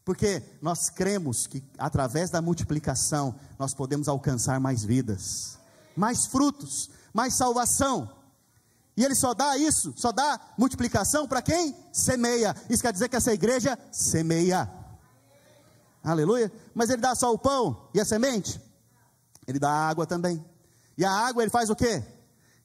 [0.04, 5.58] Porque nós cremos que através da multiplicação nós podemos alcançar mais vidas,
[5.96, 8.10] mais frutos, mais salvação.
[8.96, 12.54] E ele só dá isso, só dá multiplicação para quem semeia.
[12.70, 14.70] Isso quer dizer que essa igreja semeia.
[16.02, 16.52] Aleluia.
[16.72, 18.60] Mas ele dá só o pão e a semente?
[19.46, 20.42] Ele dá água também.
[20.96, 22.02] E a água ele faz o quê?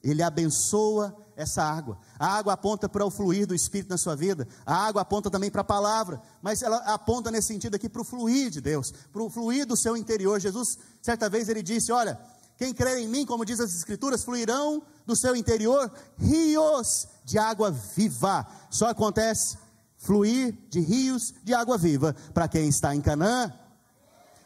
[0.02, 1.98] Ele abençoa essa água.
[2.18, 4.46] A água aponta para o fluir do Espírito na sua vida.
[4.64, 6.20] A água aponta também para a palavra.
[6.40, 9.76] Mas ela aponta nesse sentido aqui para o fluir de Deus, para o fluir do
[9.76, 10.40] seu interior.
[10.40, 12.18] Jesus, certa vez, ele disse: Olha,
[12.56, 17.70] quem crer em mim, como diz as Escrituras, fluirão do seu interior rios de água
[17.70, 18.46] viva.
[18.70, 19.56] Só acontece
[19.96, 23.52] fluir de rios de água viva para quem está em Canaã.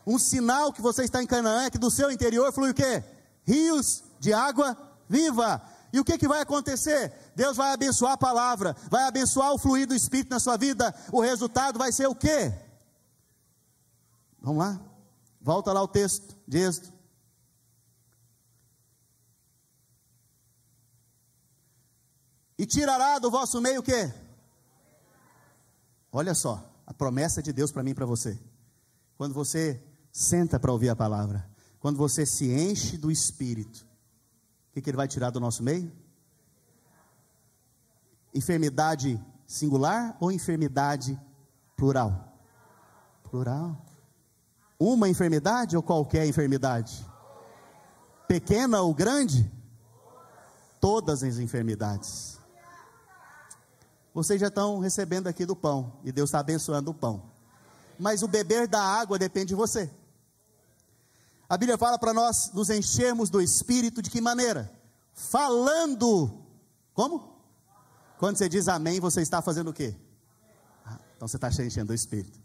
[0.07, 3.03] Um sinal que você está em Canaã é que do seu interior flui o quê?
[3.45, 4.77] Rios de água
[5.09, 5.61] viva.
[5.97, 7.11] E o que, que vai acontecer?
[7.35, 10.95] Deus vai abençoar a palavra, vai abençoar o fluir do Espírito na sua vida.
[11.11, 12.53] O resultado vai ser o quê?
[14.39, 14.79] Vamos lá?
[15.41, 16.93] Volta lá o texto de Êxodo.
[22.59, 24.13] E tirará do vosso meio o quê?
[26.13, 28.39] Olha só, a promessa de Deus para mim e para você.
[29.17, 31.49] Quando você senta para ouvir a palavra,
[31.81, 33.86] quando você se enche do Espírito,
[34.77, 35.91] que, que ele vai tirar do nosso meio?
[38.35, 41.19] Enfermidade singular ou enfermidade
[41.75, 42.37] plural?
[43.23, 43.75] Plural.
[44.79, 47.07] Uma enfermidade ou qualquer enfermidade?
[48.29, 49.51] Pequena ou grande?
[50.79, 52.39] Todas as enfermidades.
[54.13, 57.23] Vocês já estão recebendo aqui do pão, e Deus está abençoando o pão.
[57.99, 59.91] Mas o beber da água depende de você.
[61.49, 64.73] A Bíblia fala para nós nos enchermos do Espírito de que maneira?
[65.13, 66.45] Falando.
[66.93, 67.37] Como?
[68.19, 69.95] Quando você diz amém, você está fazendo o quê?
[70.85, 72.41] Ah, então você está se enchendo do Espírito.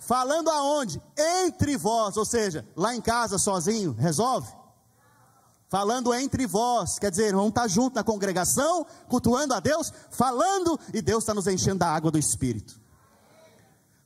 [0.00, 1.00] Falando aonde?
[1.16, 4.52] Entre vós, ou seja, lá em casa sozinho, resolve?
[5.68, 11.00] Falando entre vós, quer dizer, vamos estar juntos na congregação, cultuando a Deus, falando, e
[11.00, 12.80] Deus está nos enchendo da água do Espírito.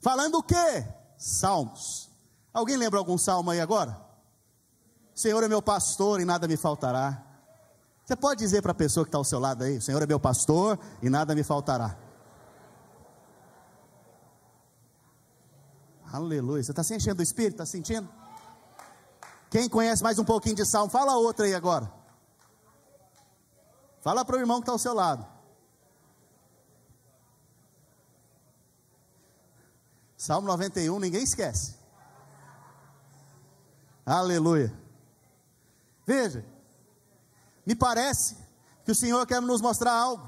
[0.00, 0.86] Falando o quê?
[1.16, 2.08] Salmos.
[2.52, 4.07] Alguém lembra algum salmo aí agora?
[5.18, 7.20] Senhor é meu pastor e nada me faltará.
[8.04, 10.20] Você pode dizer para a pessoa que está ao seu lado aí: Senhor é meu
[10.20, 11.98] pastor e nada me faltará.
[16.12, 16.62] Aleluia.
[16.62, 17.54] Você está se enchendo do Espírito?
[17.54, 18.08] Está sentindo?
[19.50, 21.92] Quem conhece mais um pouquinho de salmo, fala outra aí agora.
[24.00, 25.26] Fala para o irmão que está ao seu lado.
[30.16, 31.74] Salmo 91, ninguém esquece.
[34.06, 34.86] Aleluia.
[36.08, 36.42] Veja,
[37.66, 38.34] me parece
[38.82, 40.26] que o Senhor quer nos mostrar algo.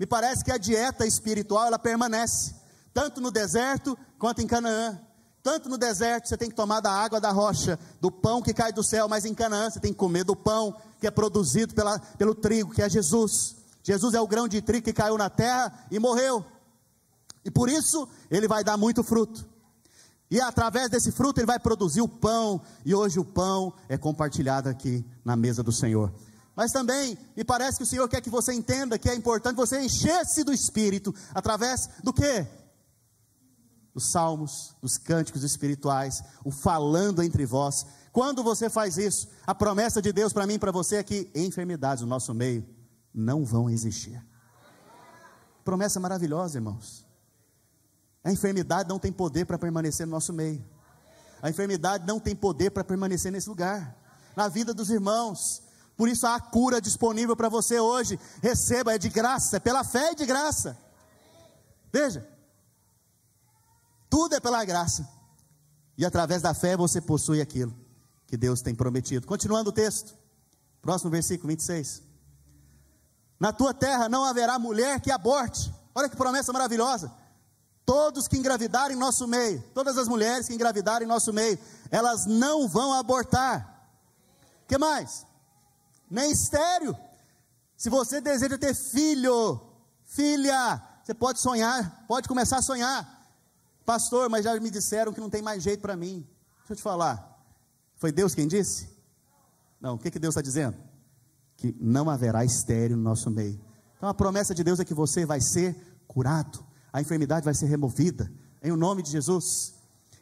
[0.00, 2.56] Me parece que a dieta espiritual ela permanece
[2.92, 5.00] tanto no deserto quanto em Canaã.
[5.44, 8.72] Tanto no deserto você tem que tomar da água da rocha, do pão que cai
[8.72, 12.00] do céu, mas em Canaã você tem que comer do pão que é produzido pela,
[12.18, 13.54] pelo trigo, que é Jesus.
[13.84, 16.44] Jesus é o grão de trigo que caiu na terra e morreu.
[17.44, 19.48] E por isso ele vai dar muito fruto.
[20.30, 24.68] E através desse fruto ele vai produzir o pão, e hoje o pão é compartilhado
[24.68, 26.12] aqui na mesa do Senhor.
[26.54, 29.80] Mas também me parece que o Senhor quer que você entenda que é importante você
[29.80, 32.46] encher-se do Espírito através do que?
[33.94, 37.86] Dos salmos, dos cânticos espirituais, o falando entre vós.
[38.10, 41.30] Quando você faz isso, a promessa de Deus para mim e para você é que
[41.34, 42.66] enfermidades no nosso meio
[43.14, 44.20] não vão existir.
[45.62, 47.05] Promessa maravilhosa, irmãos.
[48.26, 50.60] A enfermidade não tem poder para permanecer no nosso meio.
[51.40, 53.96] A enfermidade não tem poder para permanecer nesse lugar.
[54.34, 55.62] Na vida dos irmãos.
[55.96, 58.18] Por isso há cura disponível para você hoje.
[58.42, 60.76] Receba, é de graça, é pela fé e de graça.
[61.92, 62.28] Veja.
[64.10, 65.08] Tudo é pela graça.
[65.96, 67.72] E através da fé você possui aquilo
[68.26, 69.24] que Deus tem prometido.
[69.24, 70.16] Continuando o texto.
[70.82, 72.02] Próximo versículo 26.
[73.38, 75.72] Na tua terra não haverá mulher que aborte.
[75.94, 77.24] Olha que promessa maravilhosa
[77.86, 81.56] Todos que engravidarem em nosso meio, todas as mulheres que engravidarem em nosso meio,
[81.88, 83.88] elas não vão abortar.
[84.66, 85.24] que mais?
[86.10, 86.96] Nem estéreo.
[87.76, 89.60] Se você deseja ter filho,
[90.04, 93.30] filha, você pode sonhar, pode começar a sonhar.
[93.84, 96.26] Pastor, mas já me disseram que não tem mais jeito para mim.
[96.58, 97.38] Deixa eu te falar.
[97.94, 98.88] Foi Deus quem disse?
[99.80, 100.76] Não, o que, que Deus está dizendo?
[101.56, 103.60] Que não haverá estéreo no nosso meio.
[103.96, 105.76] Então a promessa de Deus é que você vai ser
[106.08, 108.30] curado a enfermidade vai ser removida,
[108.62, 109.74] em o nome de Jesus.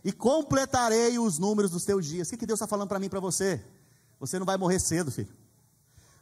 [0.05, 2.29] E completarei os números dos teus dias.
[2.29, 3.63] O que, Deus está falando para mim e para você?
[4.21, 5.33] Você não vai morrer cedo, filho.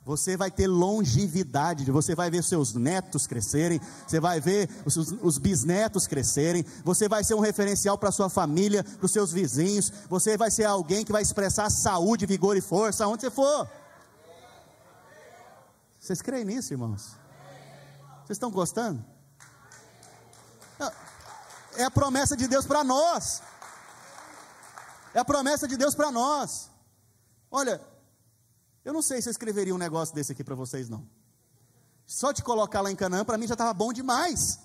[0.05, 5.39] Você vai ter longevidade, você vai ver seus netos crescerem, você vai ver os, os
[5.39, 10.37] bisnetos crescerem, você vai ser um referencial para sua família, para os seus vizinhos, você
[10.37, 13.69] vai ser alguém que vai expressar saúde, vigor e força aonde você for.
[16.01, 17.13] Vocês creem nisso, irmãos?
[18.25, 19.12] Vocês estão gostando?
[21.77, 23.43] É a promessa de Deus para nós.
[25.15, 26.71] É a promessa de Deus para nós.
[27.51, 27.81] Olha,
[28.85, 31.07] eu não sei se eu escreveria um negócio desse aqui para vocês, não.
[32.07, 34.59] Só te colocar lá em Canaã, para mim já estava bom demais.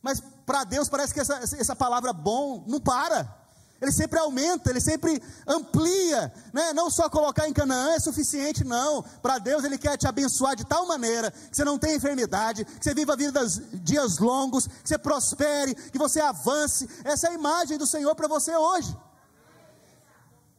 [0.00, 3.36] Mas para Deus parece que essa, essa palavra bom não para.
[3.80, 6.72] Ele sempre aumenta, ele sempre amplia, né?
[6.72, 9.02] Não só colocar em Canaã é suficiente, não.
[9.22, 12.84] Para Deus ele quer te abençoar de tal maneira que você não tenha enfermidade, que
[12.84, 16.88] você viva vidas, dias longos, que você prospere, que você avance.
[17.04, 18.96] Essa é a imagem do Senhor para você hoje.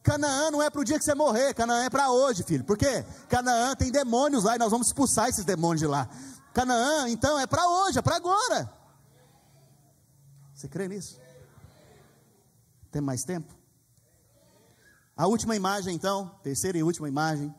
[0.02, 2.64] Canaã não é para o dia que você morrer, Canaã é para hoje, filho.
[2.64, 3.04] Por quê?
[3.28, 6.08] Canaã tem demônios lá e nós vamos expulsar esses demônios de lá.
[6.54, 8.72] Canaã, então, é para hoje, é para agora.
[10.54, 11.19] Você crê nisso?
[12.90, 13.54] Tem mais tempo?
[15.16, 17.54] A última imagem, então, terceira e última imagem,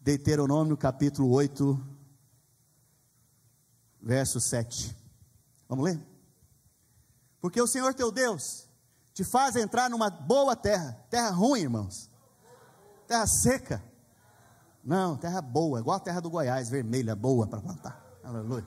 [0.00, 1.78] Deuteronômio capítulo 8,
[4.00, 4.96] verso 7.
[5.68, 6.00] Vamos ler?
[7.40, 8.66] Porque o Senhor teu Deus
[9.12, 12.08] te faz entrar numa boa terra, terra ruim, irmãos,
[13.06, 13.84] terra seca.
[14.82, 18.02] Não, terra boa, igual a terra do Goiás, vermelha, boa para plantar.
[18.24, 18.66] Aleluia.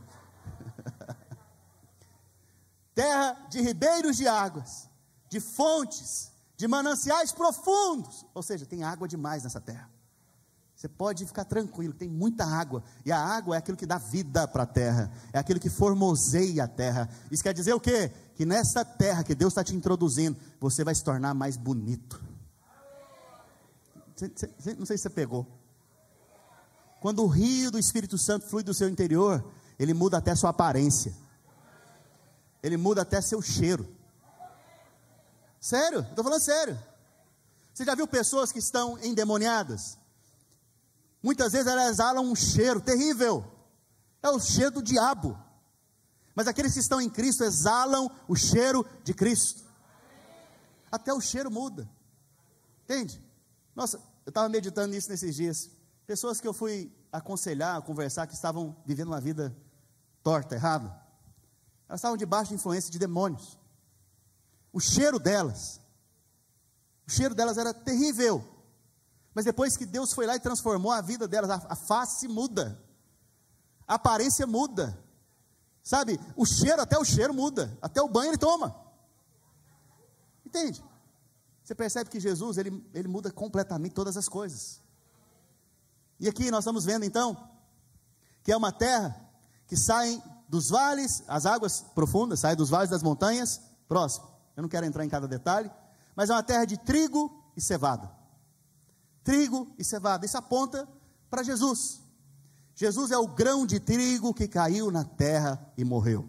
[2.94, 4.91] terra de ribeiros de águas
[5.32, 8.26] de fontes, de mananciais profundos.
[8.36, 9.90] Ou seja, tem água demais nessa terra.
[10.76, 12.84] Você pode ficar tranquilo, tem muita água.
[13.06, 16.66] E a água é aquilo que dá vida para a terra, é aquilo que formoseia
[16.66, 17.10] a terra.
[17.32, 18.12] Isso quer dizer o quê?
[18.36, 22.22] Que nessa terra que Deus está te introduzindo, você vai se tornar mais bonito.
[24.78, 25.48] não sei se você pegou.
[27.00, 29.44] Quando o rio do Espírito Santo flui do seu interior,
[29.80, 31.14] ele muda até sua aparência,
[32.62, 34.01] ele muda até seu cheiro.
[35.62, 36.78] Sério, estou falando sério.
[37.72, 39.96] Você já viu pessoas que estão endemoniadas?
[41.22, 43.46] Muitas vezes elas exalam um cheiro terrível.
[44.24, 45.40] É o cheiro do diabo.
[46.34, 49.62] Mas aqueles que estão em Cristo exalam o cheiro de Cristo.
[50.92, 51.88] Até o cheiro muda.
[52.84, 53.24] Entende?
[53.76, 55.70] Nossa, eu estava meditando nisso nesses dias.
[56.08, 59.56] Pessoas que eu fui aconselhar, conversar, que estavam vivendo uma vida
[60.24, 60.88] torta, errada.
[61.88, 63.61] Elas estavam debaixo de influência de demônios.
[64.74, 65.82] O cheiro delas,
[67.08, 68.44] o cheiro delas era terrível.
[69.34, 72.82] Mas depois que Deus foi lá e transformou a vida delas, a, a face muda,
[73.88, 74.98] a aparência muda,
[75.84, 76.20] sabe?
[76.36, 78.76] O cheiro, até o cheiro muda, até o banho ele toma.
[80.46, 80.84] Entende?
[81.64, 84.82] Você percebe que Jesus, ele, ele muda completamente todas as coisas.
[86.20, 87.50] E aqui nós estamos vendo então,
[88.44, 89.30] que é uma terra
[89.68, 94.31] que sai dos vales, as águas profundas, saem dos vales das montanhas, próximo.
[94.56, 95.72] Eu não quero entrar em cada detalhe,
[96.16, 98.22] mas é uma terra de trigo e cevada
[99.24, 100.26] trigo e cevada.
[100.26, 100.88] Isso aponta
[101.30, 102.02] para Jesus.
[102.76, 106.28] Jesus é o grão de trigo que caiu na terra e morreu.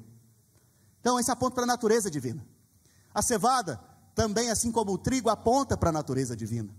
[1.00, 2.46] Então, isso aponta para a natureza divina.
[3.14, 3.80] A cevada,
[4.14, 6.72] também, assim como o trigo, aponta para a natureza divina.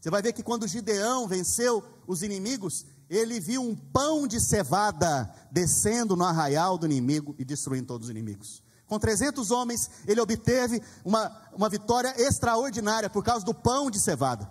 [0.00, 5.30] Você vai ver que quando Gideão venceu os inimigos, ele viu um pão de cevada
[5.50, 8.62] descendo no arraial do inimigo e destruindo todos os inimigos.
[8.90, 14.50] Com 300 homens, ele obteve uma, uma vitória extraordinária por causa do pão de cevada.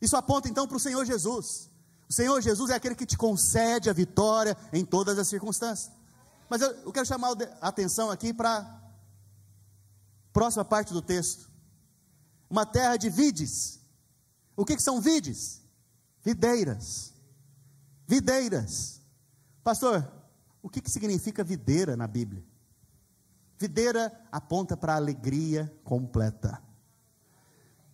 [0.00, 1.70] Isso aponta então para o Senhor Jesus.
[2.08, 5.92] O Senhor Jesus é aquele que te concede a vitória em todas as circunstâncias.
[6.48, 8.80] Mas eu, eu quero chamar a atenção aqui para a
[10.32, 11.48] próxima parte do texto.
[12.50, 13.78] Uma terra de vides.
[14.56, 15.62] O que, que são vides?
[16.24, 17.14] Videiras.
[18.08, 19.00] Videiras.
[19.62, 20.19] Pastor,
[20.62, 22.44] o que, que significa videira na Bíblia?
[23.58, 26.62] Videira aponta para a alegria completa.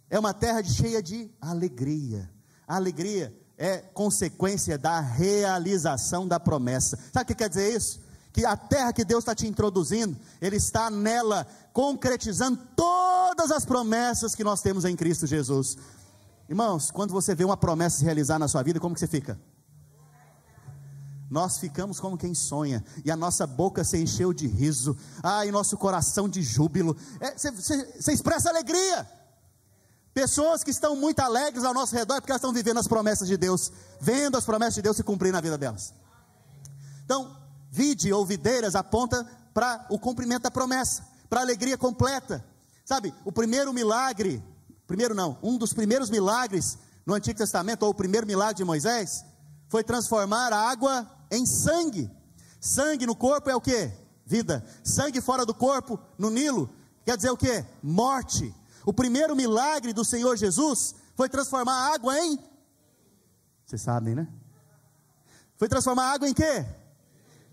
[0.08, 2.30] É uma terra cheia de alegria.
[2.66, 6.96] A alegria é consequência da realização da promessa.
[7.12, 8.00] Sabe o que quer dizer isso?
[8.32, 14.34] Que a terra que Deus está te introduzindo, Ele está nela concretizando todas as promessas
[14.34, 15.76] que nós temos em Cristo Jesus.
[16.48, 19.40] Irmãos, quando você vê uma promessa se realizar na sua vida, como que você fica?
[21.28, 25.50] Nós ficamos como quem sonha, e a nossa boca se encheu de riso, ah, e
[25.50, 26.96] nosso coração de júbilo.
[27.36, 29.08] Você é, expressa alegria.
[30.14, 33.36] Pessoas que estão muito alegres ao nosso redor porque elas estão vivendo as promessas de
[33.36, 33.70] Deus,
[34.00, 35.92] vendo as promessas de Deus se cumprir na vida delas.
[37.04, 37.36] Então,
[37.70, 42.44] vide ou videiras aponta para o cumprimento da promessa, para a alegria completa.
[42.84, 44.42] Sabe, o primeiro milagre,
[44.86, 49.24] primeiro não, um dos primeiros milagres no Antigo Testamento, ou o primeiro milagre de Moisés,
[49.68, 52.10] foi transformar a água em sangue.
[52.60, 53.90] Sangue no corpo é o que?
[54.24, 54.64] Vida.
[54.82, 56.68] Sangue fora do corpo, no Nilo,
[57.04, 57.64] quer dizer o que?
[57.82, 58.54] Morte.
[58.84, 62.38] O primeiro milagre do Senhor Jesus foi transformar água em.
[63.64, 64.28] Vocês sabem, né?
[65.56, 66.64] Foi transformar água em quê?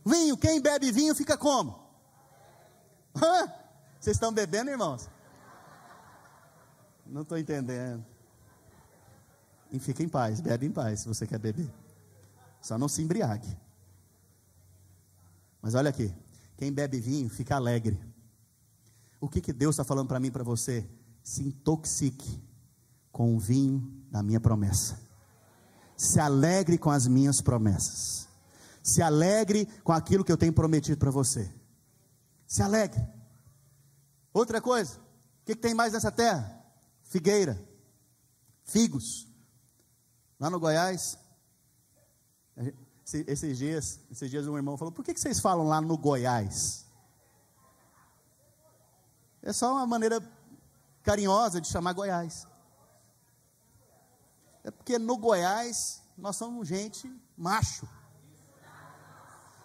[0.06, 0.38] Vinho.
[0.38, 1.80] Quem bebe vinho fica como?
[3.16, 3.52] Hã?
[4.00, 5.10] Vocês estão bebendo, irmãos?
[7.06, 8.06] Não estou entendendo.
[9.72, 11.72] E fica em paz, bebe em paz se você quer beber.
[12.62, 13.58] Só não se embriague.
[15.64, 16.14] Mas olha aqui,
[16.58, 18.00] quem bebe vinho fica alegre.
[19.20, 20.88] O que, que Deus está falando para mim e para você?
[21.24, 22.44] se intoxique
[23.12, 25.00] com o vinho da minha promessa.
[25.96, 28.28] Se alegre com as minhas promessas.
[28.82, 31.50] Se alegre com aquilo que eu tenho prometido para você.
[32.46, 33.02] Se alegre.
[34.34, 36.62] Outra coisa, o que, que tem mais nessa terra?
[37.04, 37.64] Figueira,
[38.64, 39.28] figos.
[40.40, 41.18] Lá no Goiás,
[43.06, 46.86] esses dias, esses dias um irmão falou: por que, que vocês falam lá no Goiás?
[49.42, 50.22] É só uma maneira
[51.04, 52.48] carinhosa de chamar Goiás.
[54.64, 57.88] É porque no Goiás nós somos gente macho.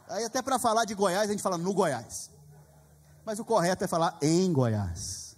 [0.09, 2.31] Aí até para falar de Goiás a gente fala no Goiás.
[3.25, 5.37] Mas o correto é falar em Goiás.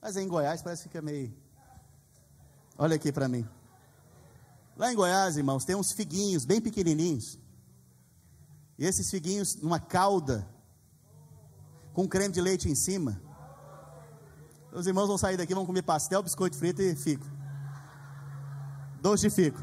[0.00, 1.36] Mas em Goiás parece que fica meio.
[2.76, 3.48] Olha aqui para mim.
[4.76, 7.38] Lá em Goiás, irmãos, tem uns figuinhos bem pequenininhos.
[8.78, 10.46] E esses figuinhos numa calda
[11.94, 13.18] com creme de leite em cima.
[14.70, 17.24] Os irmãos vão sair daqui, vão comer pastel, biscoito frito e fico.
[19.00, 19.58] Doce de fico.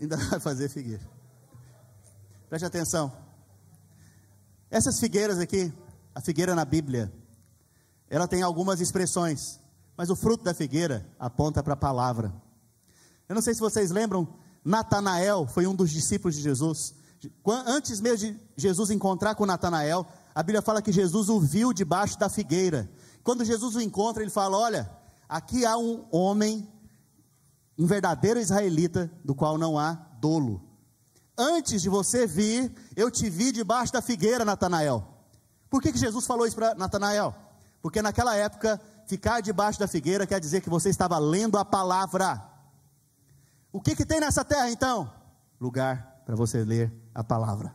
[0.00, 1.02] Ainda vai fazer figueira.
[2.48, 3.12] Preste atenção.
[4.70, 5.72] Essas figueiras aqui,
[6.14, 7.12] a figueira na Bíblia,
[8.08, 9.58] ela tem algumas expressões,
[9.96, 12.43] mas o fruto da figueira aponta para a palavra.
[13.28, 14.28] Eu não sei se vocês lembram,
[14.64, 16.94] Natanael foi um dos discípulos de Jesus.
[17.66, 22.18] Antes mesmo de Jesus encontrar com Natanael, a Bíblia fala que Jesus o viu debaixo
[22.18, 22.90] da figueira.
[23.22, 24.90] Quando Jesus o encontra, ele fala: Olha,
[25.28, 26.68] aqui há um homem,
[27.78, 30.62] um verdadeiro israelita, do qual não há dolo.
[31.36, 35.06] Antes de você vir, eu te vi debaixo da figueira, Natanael.
[35.68, 37.34] Por que, que Jesus falou isso para Natanael?
[37.82, 42.53] Porque naquela época, ficar debaixo da figueira quer dizer que você estava lendo a palavra.
[43.74, 45.12] O que, que tem nessa terra então?
[45.60, 47.74] Lugar para você ler a palavra.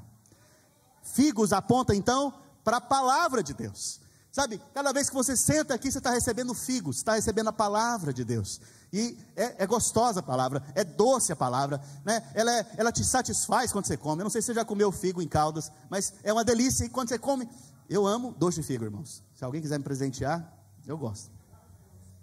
[1.04, 2.34] Figos aponta então
[2.64, 4.00] para a palavra de Deus.
[4.32, 8.14] Sabe, cada vez que você senta aqui, você está recebendo figos, está recebendo a palavra
[8.14, 8.62] de Deus.
[8.94, 12.26] E é, é, gostosa a palavra, é doce a palavra, né?
[12.34, 14.22] ela, é, ela te satisfaz quando você come.
[14.22, 16.86] Eu não sei se você já comeu figo em caldas, mas é uma delícia.
[16.86, 17.50] E quando você come,
[17.90, 19.22] eu amo doce de figo, irmãos.
[19.36, 20.50] Se alguém quiser me presentear,
[20.88, 21.30] eu gosto.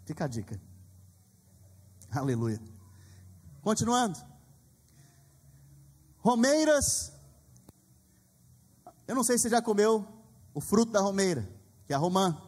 [0.06, 0.58] Fica a dica.
[2.10, 2.58] Aleluia.
[3.66, 4.16] Continuando.
[6.18, 7.12] Romeiras.
[9.08, 10.06] Eu não sei se você já comeu
[10.54, 11.50] o fruto da romeira,
[11.84, 12.40] que é a romã.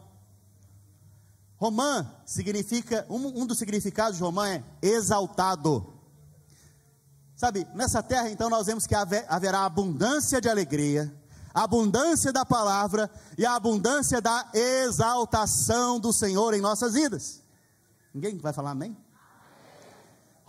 [1.57, 5.93] Romã significa, um, um dos significados de romã é exaltado.
[7.35, 11.13] Sabe, nessa terra então nós vemos que haverá abundância de alegria,
[11.53, 17.43] abundância da palavra e a abundância da exaltação do Senhor em nossas vidas.
[18.13, 18.95] Ninguém vai falar amém?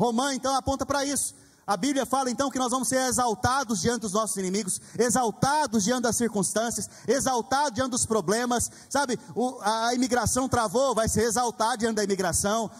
[0.00, 1.34] Romã então aponta para isso.
[1.66, 6.04] A Bíblia fala então que nós vamos ser exaltados diante dos nossos inimigos, exaltados diante
[6.04, 9.20] das circunstâncias, exaltados diante dos problemas, sabe?
[9.36, 12.70] O, a imigração travou, vai ser exaltado diante da imigração,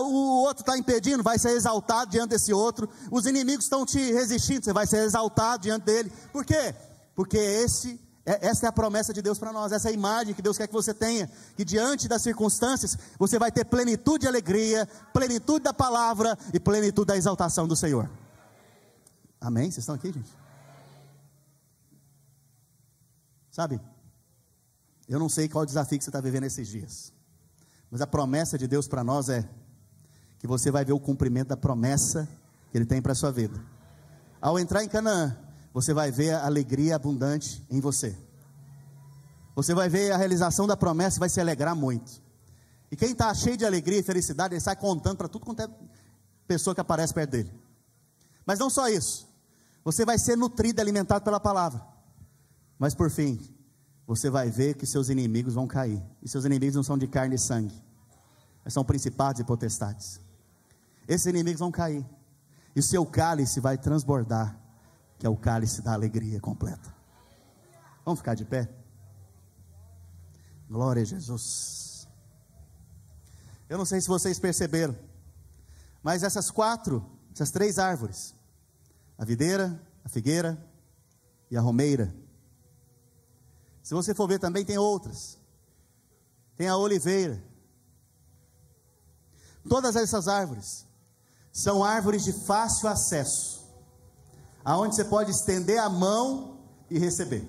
[0.00, 4.64] o outro está impedindo, vai ser exaltado diante desse outro, os inimigos estão te resistindo,
[4.64, 6.74] você vai ser exaltado diante dele, por quê?
[7.14, 8.09] Porque esse é,
[8.40, 10.66] essa é a promessa de Deus para nós, essa é a imagem que Deus quer
[10.66, 15.72] que você tenha, que diante das circunstâncias você vai ter plenitude de alegria, plenitude da
[15.72, 18.10] palavra e plenitude da exaltação do Senhor.
[19.40, 19.70] Amém?
[19.70, 20.30] Vocês estão aqui, gente?
[23.50, 23.80] Sabe,
[25.08, 27.12] eu não sei qual desafio que você está vivendo esses dias,
[27.90, 29.48] mas a promessa de Deus para nós é
[30.38, 32.28] que você vai ver o cumprimento da promessa
[32.70, 33.60] que Ele tem para a sua vida.
[34.40, 35.36] Ao entrar em Canaã,
[35.72, 38.16] você vai ver a alegria abundante em você.
[39.54, 42.22] Você vai ver a realização da promessa e vai se alegrar muito.
[42.90, 45.68] E quem está cheio de alegria e felicidade, ele sai contando para tudo quanto é
[46.46, 47.52] pessoa que aparece perto dele.
[48.44, 49.28] Mas não só isso.
[49.84, 51.80] Você vai ser nutrido e alimentado pela palavra.
[52.78, 53.38] Mas por fim,
[54.06, 56.02] você vai ver que seus inimigos vão cair.
[56.20, 57.80] E seus inimigos não são de carne e sangue,
[58.66, 60.20] são principados e potestades.
[61.06, 62.04] Esses inimigos vão cair.
[62.74, 64.59] E o seu cálice vai transbordar
[65.20, 66.96] que é o cálice da alegria completa.
[68.06, 68.66] Vamos ficar de pé?
[70.66, 72.08] Glória a Jesus.
[73.68, 74.96] Eu não sei se vocês perceberam,
[76.02, 77.04] mas essas quatro,
[77.34, 78.34] essas três árvores,
[79.18, 80.58] a videira, a figueira
[81.50, 82.14] e a romeira,
[83.82, 85.38] se você for ver também tem outras.
[86.56, 87.44] Tem a oliveira.
[89.68, 90.86] Todas essas árvores
[91.52, 93.59] são árvores de fácil acesso
[94.64, 96.58] aonde você pode estender a mão
[96.90, 97.48] e receber.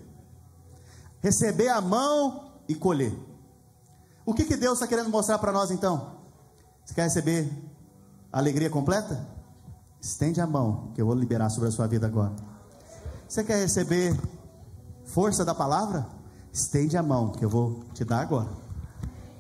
[1.22, 3.14] Receber a mão e colher.
[4.26, 6.16] O que, que Deus está querendo mostrar para nós então?
[6.86, 7.52] Você quer receber
[8.32, 9.28] a alegria completa?
[10.00, 12.34] Estende a mão, que eu vou liberar sobre a sua vida agora.
[13.28, 14.20] Você quer receber
[15.06, 16.08] força da palavra?
[16.52, 18.50] Estende a mão, que eu vou te dar agora.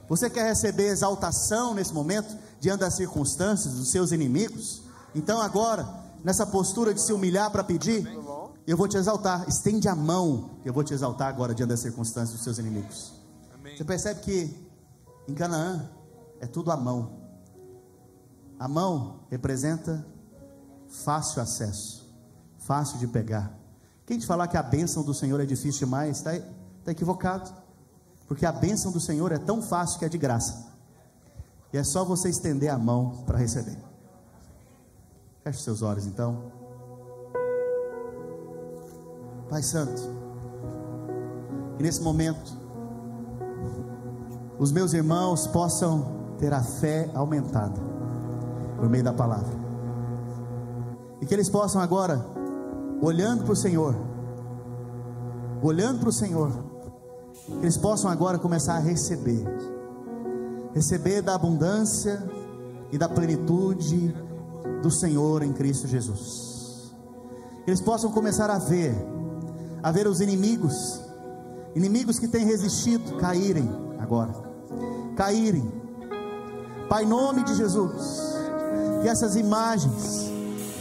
[0.07, 4.81] Você quer receber exaltação nesse momento, diante das circunstâncias, dos seus inimigos?
[5.15, 5.87] Então agora,
[6.23, 8.07] nessa postura de se humilhar para pedir,
[8.65, 9.47] eu vou te exaltar.
[9.47, 13.13] Estende a mão, eu vou te exaltar agora diante das circunstâncias dos seus inimigos.
[13.75, 14.67] Você percebe que
[15.27, 15.89] em Canaã
[16.39, 17.21] é tudo a mão.
[18.59, 20.05] A mão representa
[20.87, 22.13] fácil acesso,
[22.59, 23.57] fácil de pegar.
[24.05, 26.31] Quem te falar que a bênção do Senhor é difícil demais, está
[26.83, 27.51] tá equivocado.
[28.27, 30.71] Porque a bênção do Senhor é tão fácil que é de graça.
[31.73, 33.90] E é só você estender a mão para receber.
[35.43, 36.37] Feche seus olhos então.
[39.49, 40.01] Pai Santo,
[41.75, 42.53] que nesse momento
[44.59, 47.81] os meus irmãos possam ter a fé aumentada
[48.77, 49.59] por meio da palavra.
[51.19, 52.23] E que eles possam agora,
[53.01, 53.95] olhando para o Senhor,
[55.61, 56.51] olhando para o Senhor,
[57.47, 59.43] que eles possam agora começar a receber,
[60.73, 62.23] receber da abundância
[62.91, 64.15] e da plenitude
[64.81, 66.91] do Senhor em Cristo Jesus.
[67.65, 68.95] Eles possam começar a ver,
[69.83, 71.01] a ver os inimigos,
[71.75, 74.33] inimigos que têm resistido, caírem agora,
[75.15, 75.71] caírem.
[76.89, 78.21] Pai, em nome de Jesus,
[79.01, 80.31] que essas imagens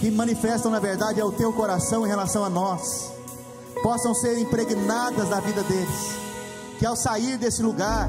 [0.01, 3.13] que manifestam na verdade é o teu coração em relação a nós,
[3.83, 6.21] possam ser impregnadas na vida deles.
[6.79, 8.09] Que ao sair desse lugar,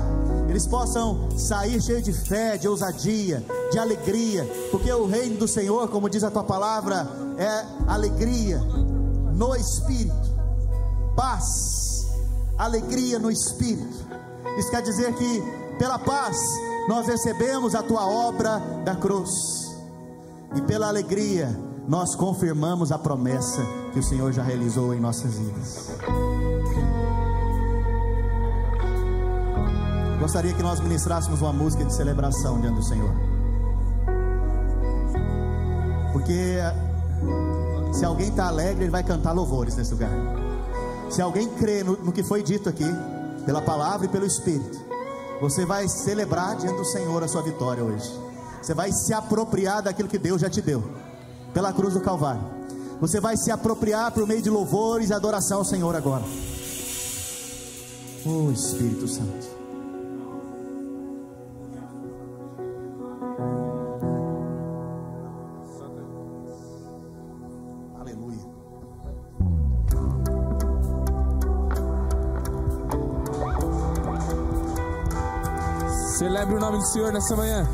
[0.51, 3.41] eles possam sair cheios de fé, de ousadia,
[3.71, 8.59] de alegria, porque o reino do Senhor, como diz a tua palavra, é alegria
[9.33, 10.29] no espírito,
[11.15, 12.05] paz,
[12.57, 14.05] alegria no espírito.
[14.57, 15.41] Isso quer dizer que
[15.79, 16.37] pela paz
[16.89, 19.31] nós recebemos a tua obra da cruz,
[20.53, 23.61] e pela alegria nós confirmamos a promessa
[23.93, 25.91] que o Senhor já realizou em nossas vidas.
[30.21, 33.11] Gostaria que nós ministrássemos uma música de celebração diante do Senhor.
[36.13, 36.57] Porque
[37.91, 40.11] se alguém está alegre, ele vai cantar louvores nesse lugar.
[41.09, 42.85] Se alguém crê no, no que foi dito aqui,
[43.47, 44.79] pela palavra e pelo Espírito,
[45.41, 48.07] você vai celebrar diante do Senhor a sua vitória hoje.
[48.61, 50.83] Você vai se apropriar daquilo que Deus já te deu,
[51.51, 52.43] pela cruz do Calvário.
[53.01, 56.23] Você vai se apropriar por meio de louvores e adoração ao Senhor agora.
[58.23, 59.60] Oh Espírito Santo.
[76.55, 77.67] O nome do Senhor nessa manhã.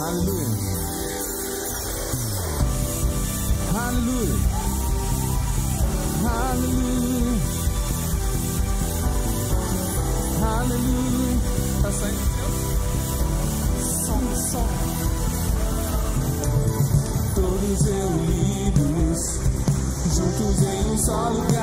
[0.00, 0.46] Aleluia.
[3.74, 4.34] Aleluia.
[6.24, 7.38] Aleluia.
[10.42, 11.38] Aleluia.
[11.82, 12.38] Tá saindo
[14.08, 14.68] som, som.
[17.34, 19.20] Todos reunidos,
[20.14, 21.57] juntos em um só lugar,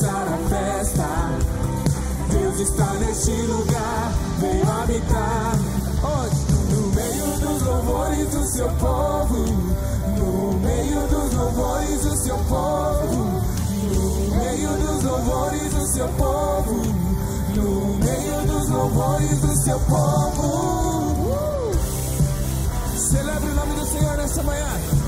[0.00, 1.06] começar a festa.
[2.30, 5.58] Deus está neste lugar, veio habitar.
[6.02, 6.74] Onde?
[6.74, 9.44] No meio dos louvores do seu povo.
[10.16, 13.42] No meio dos louvores do seu povo.
[13.90, 16.76] No meio dos louvores do seu povo.
[17.54, 20.46] No meio dos louvores do seu povo.
[21.28, 21.72] Uh!
[22.96, 24.99] Celebre o nome do Senhor nessa manhã.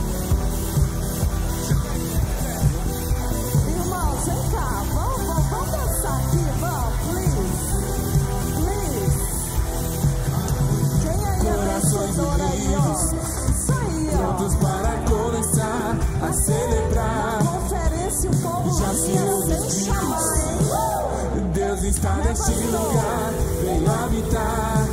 [22.33, 24.87] Neste lugar, veio habitar.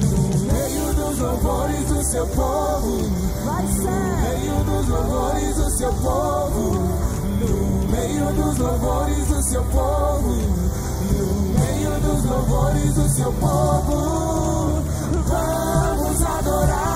[0.00, 3.02] No meio dos louvores do seu povo.
[3.02, 3.52] No
[4.22, 6.72] meio dos louvores do seu povo.
[7.38, 10.30] No meio dos louvores do seu povo.
[11.12, 11.26] No
[11.60, 14.82] meio dos louvores do seu povo.
[15.28, 16.93] Vamos adorar,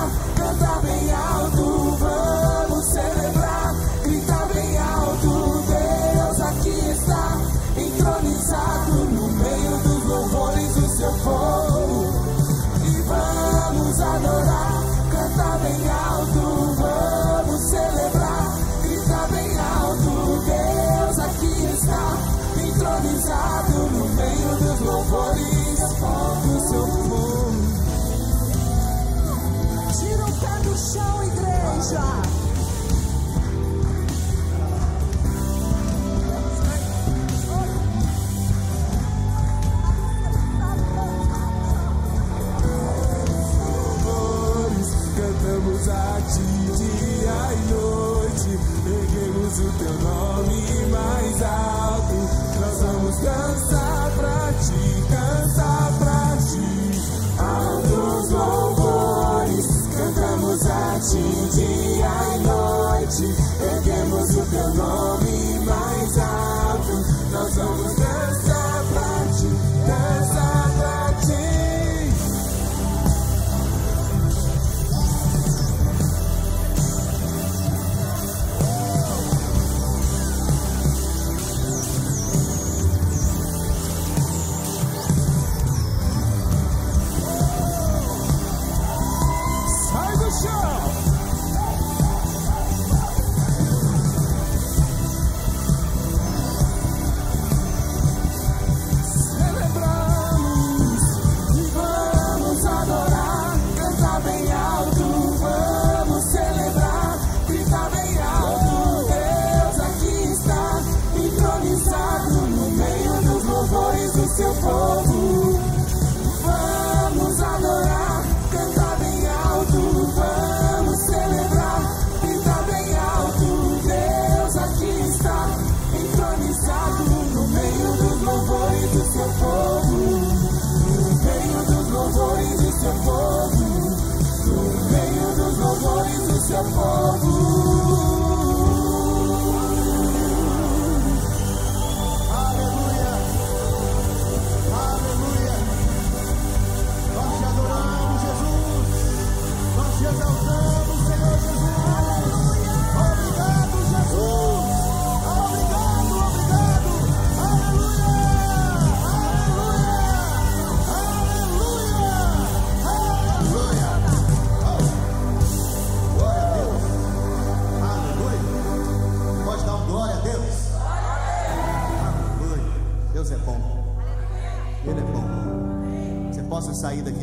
[31.91, 32.28] igreja.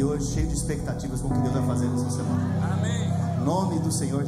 [0.05, 2.72] hoje cheio de expectativas com o que Deus vai fazer nessa semana.
[2.72, 3.09] Amém.
[3.40, 4.24] Em nome do Senhor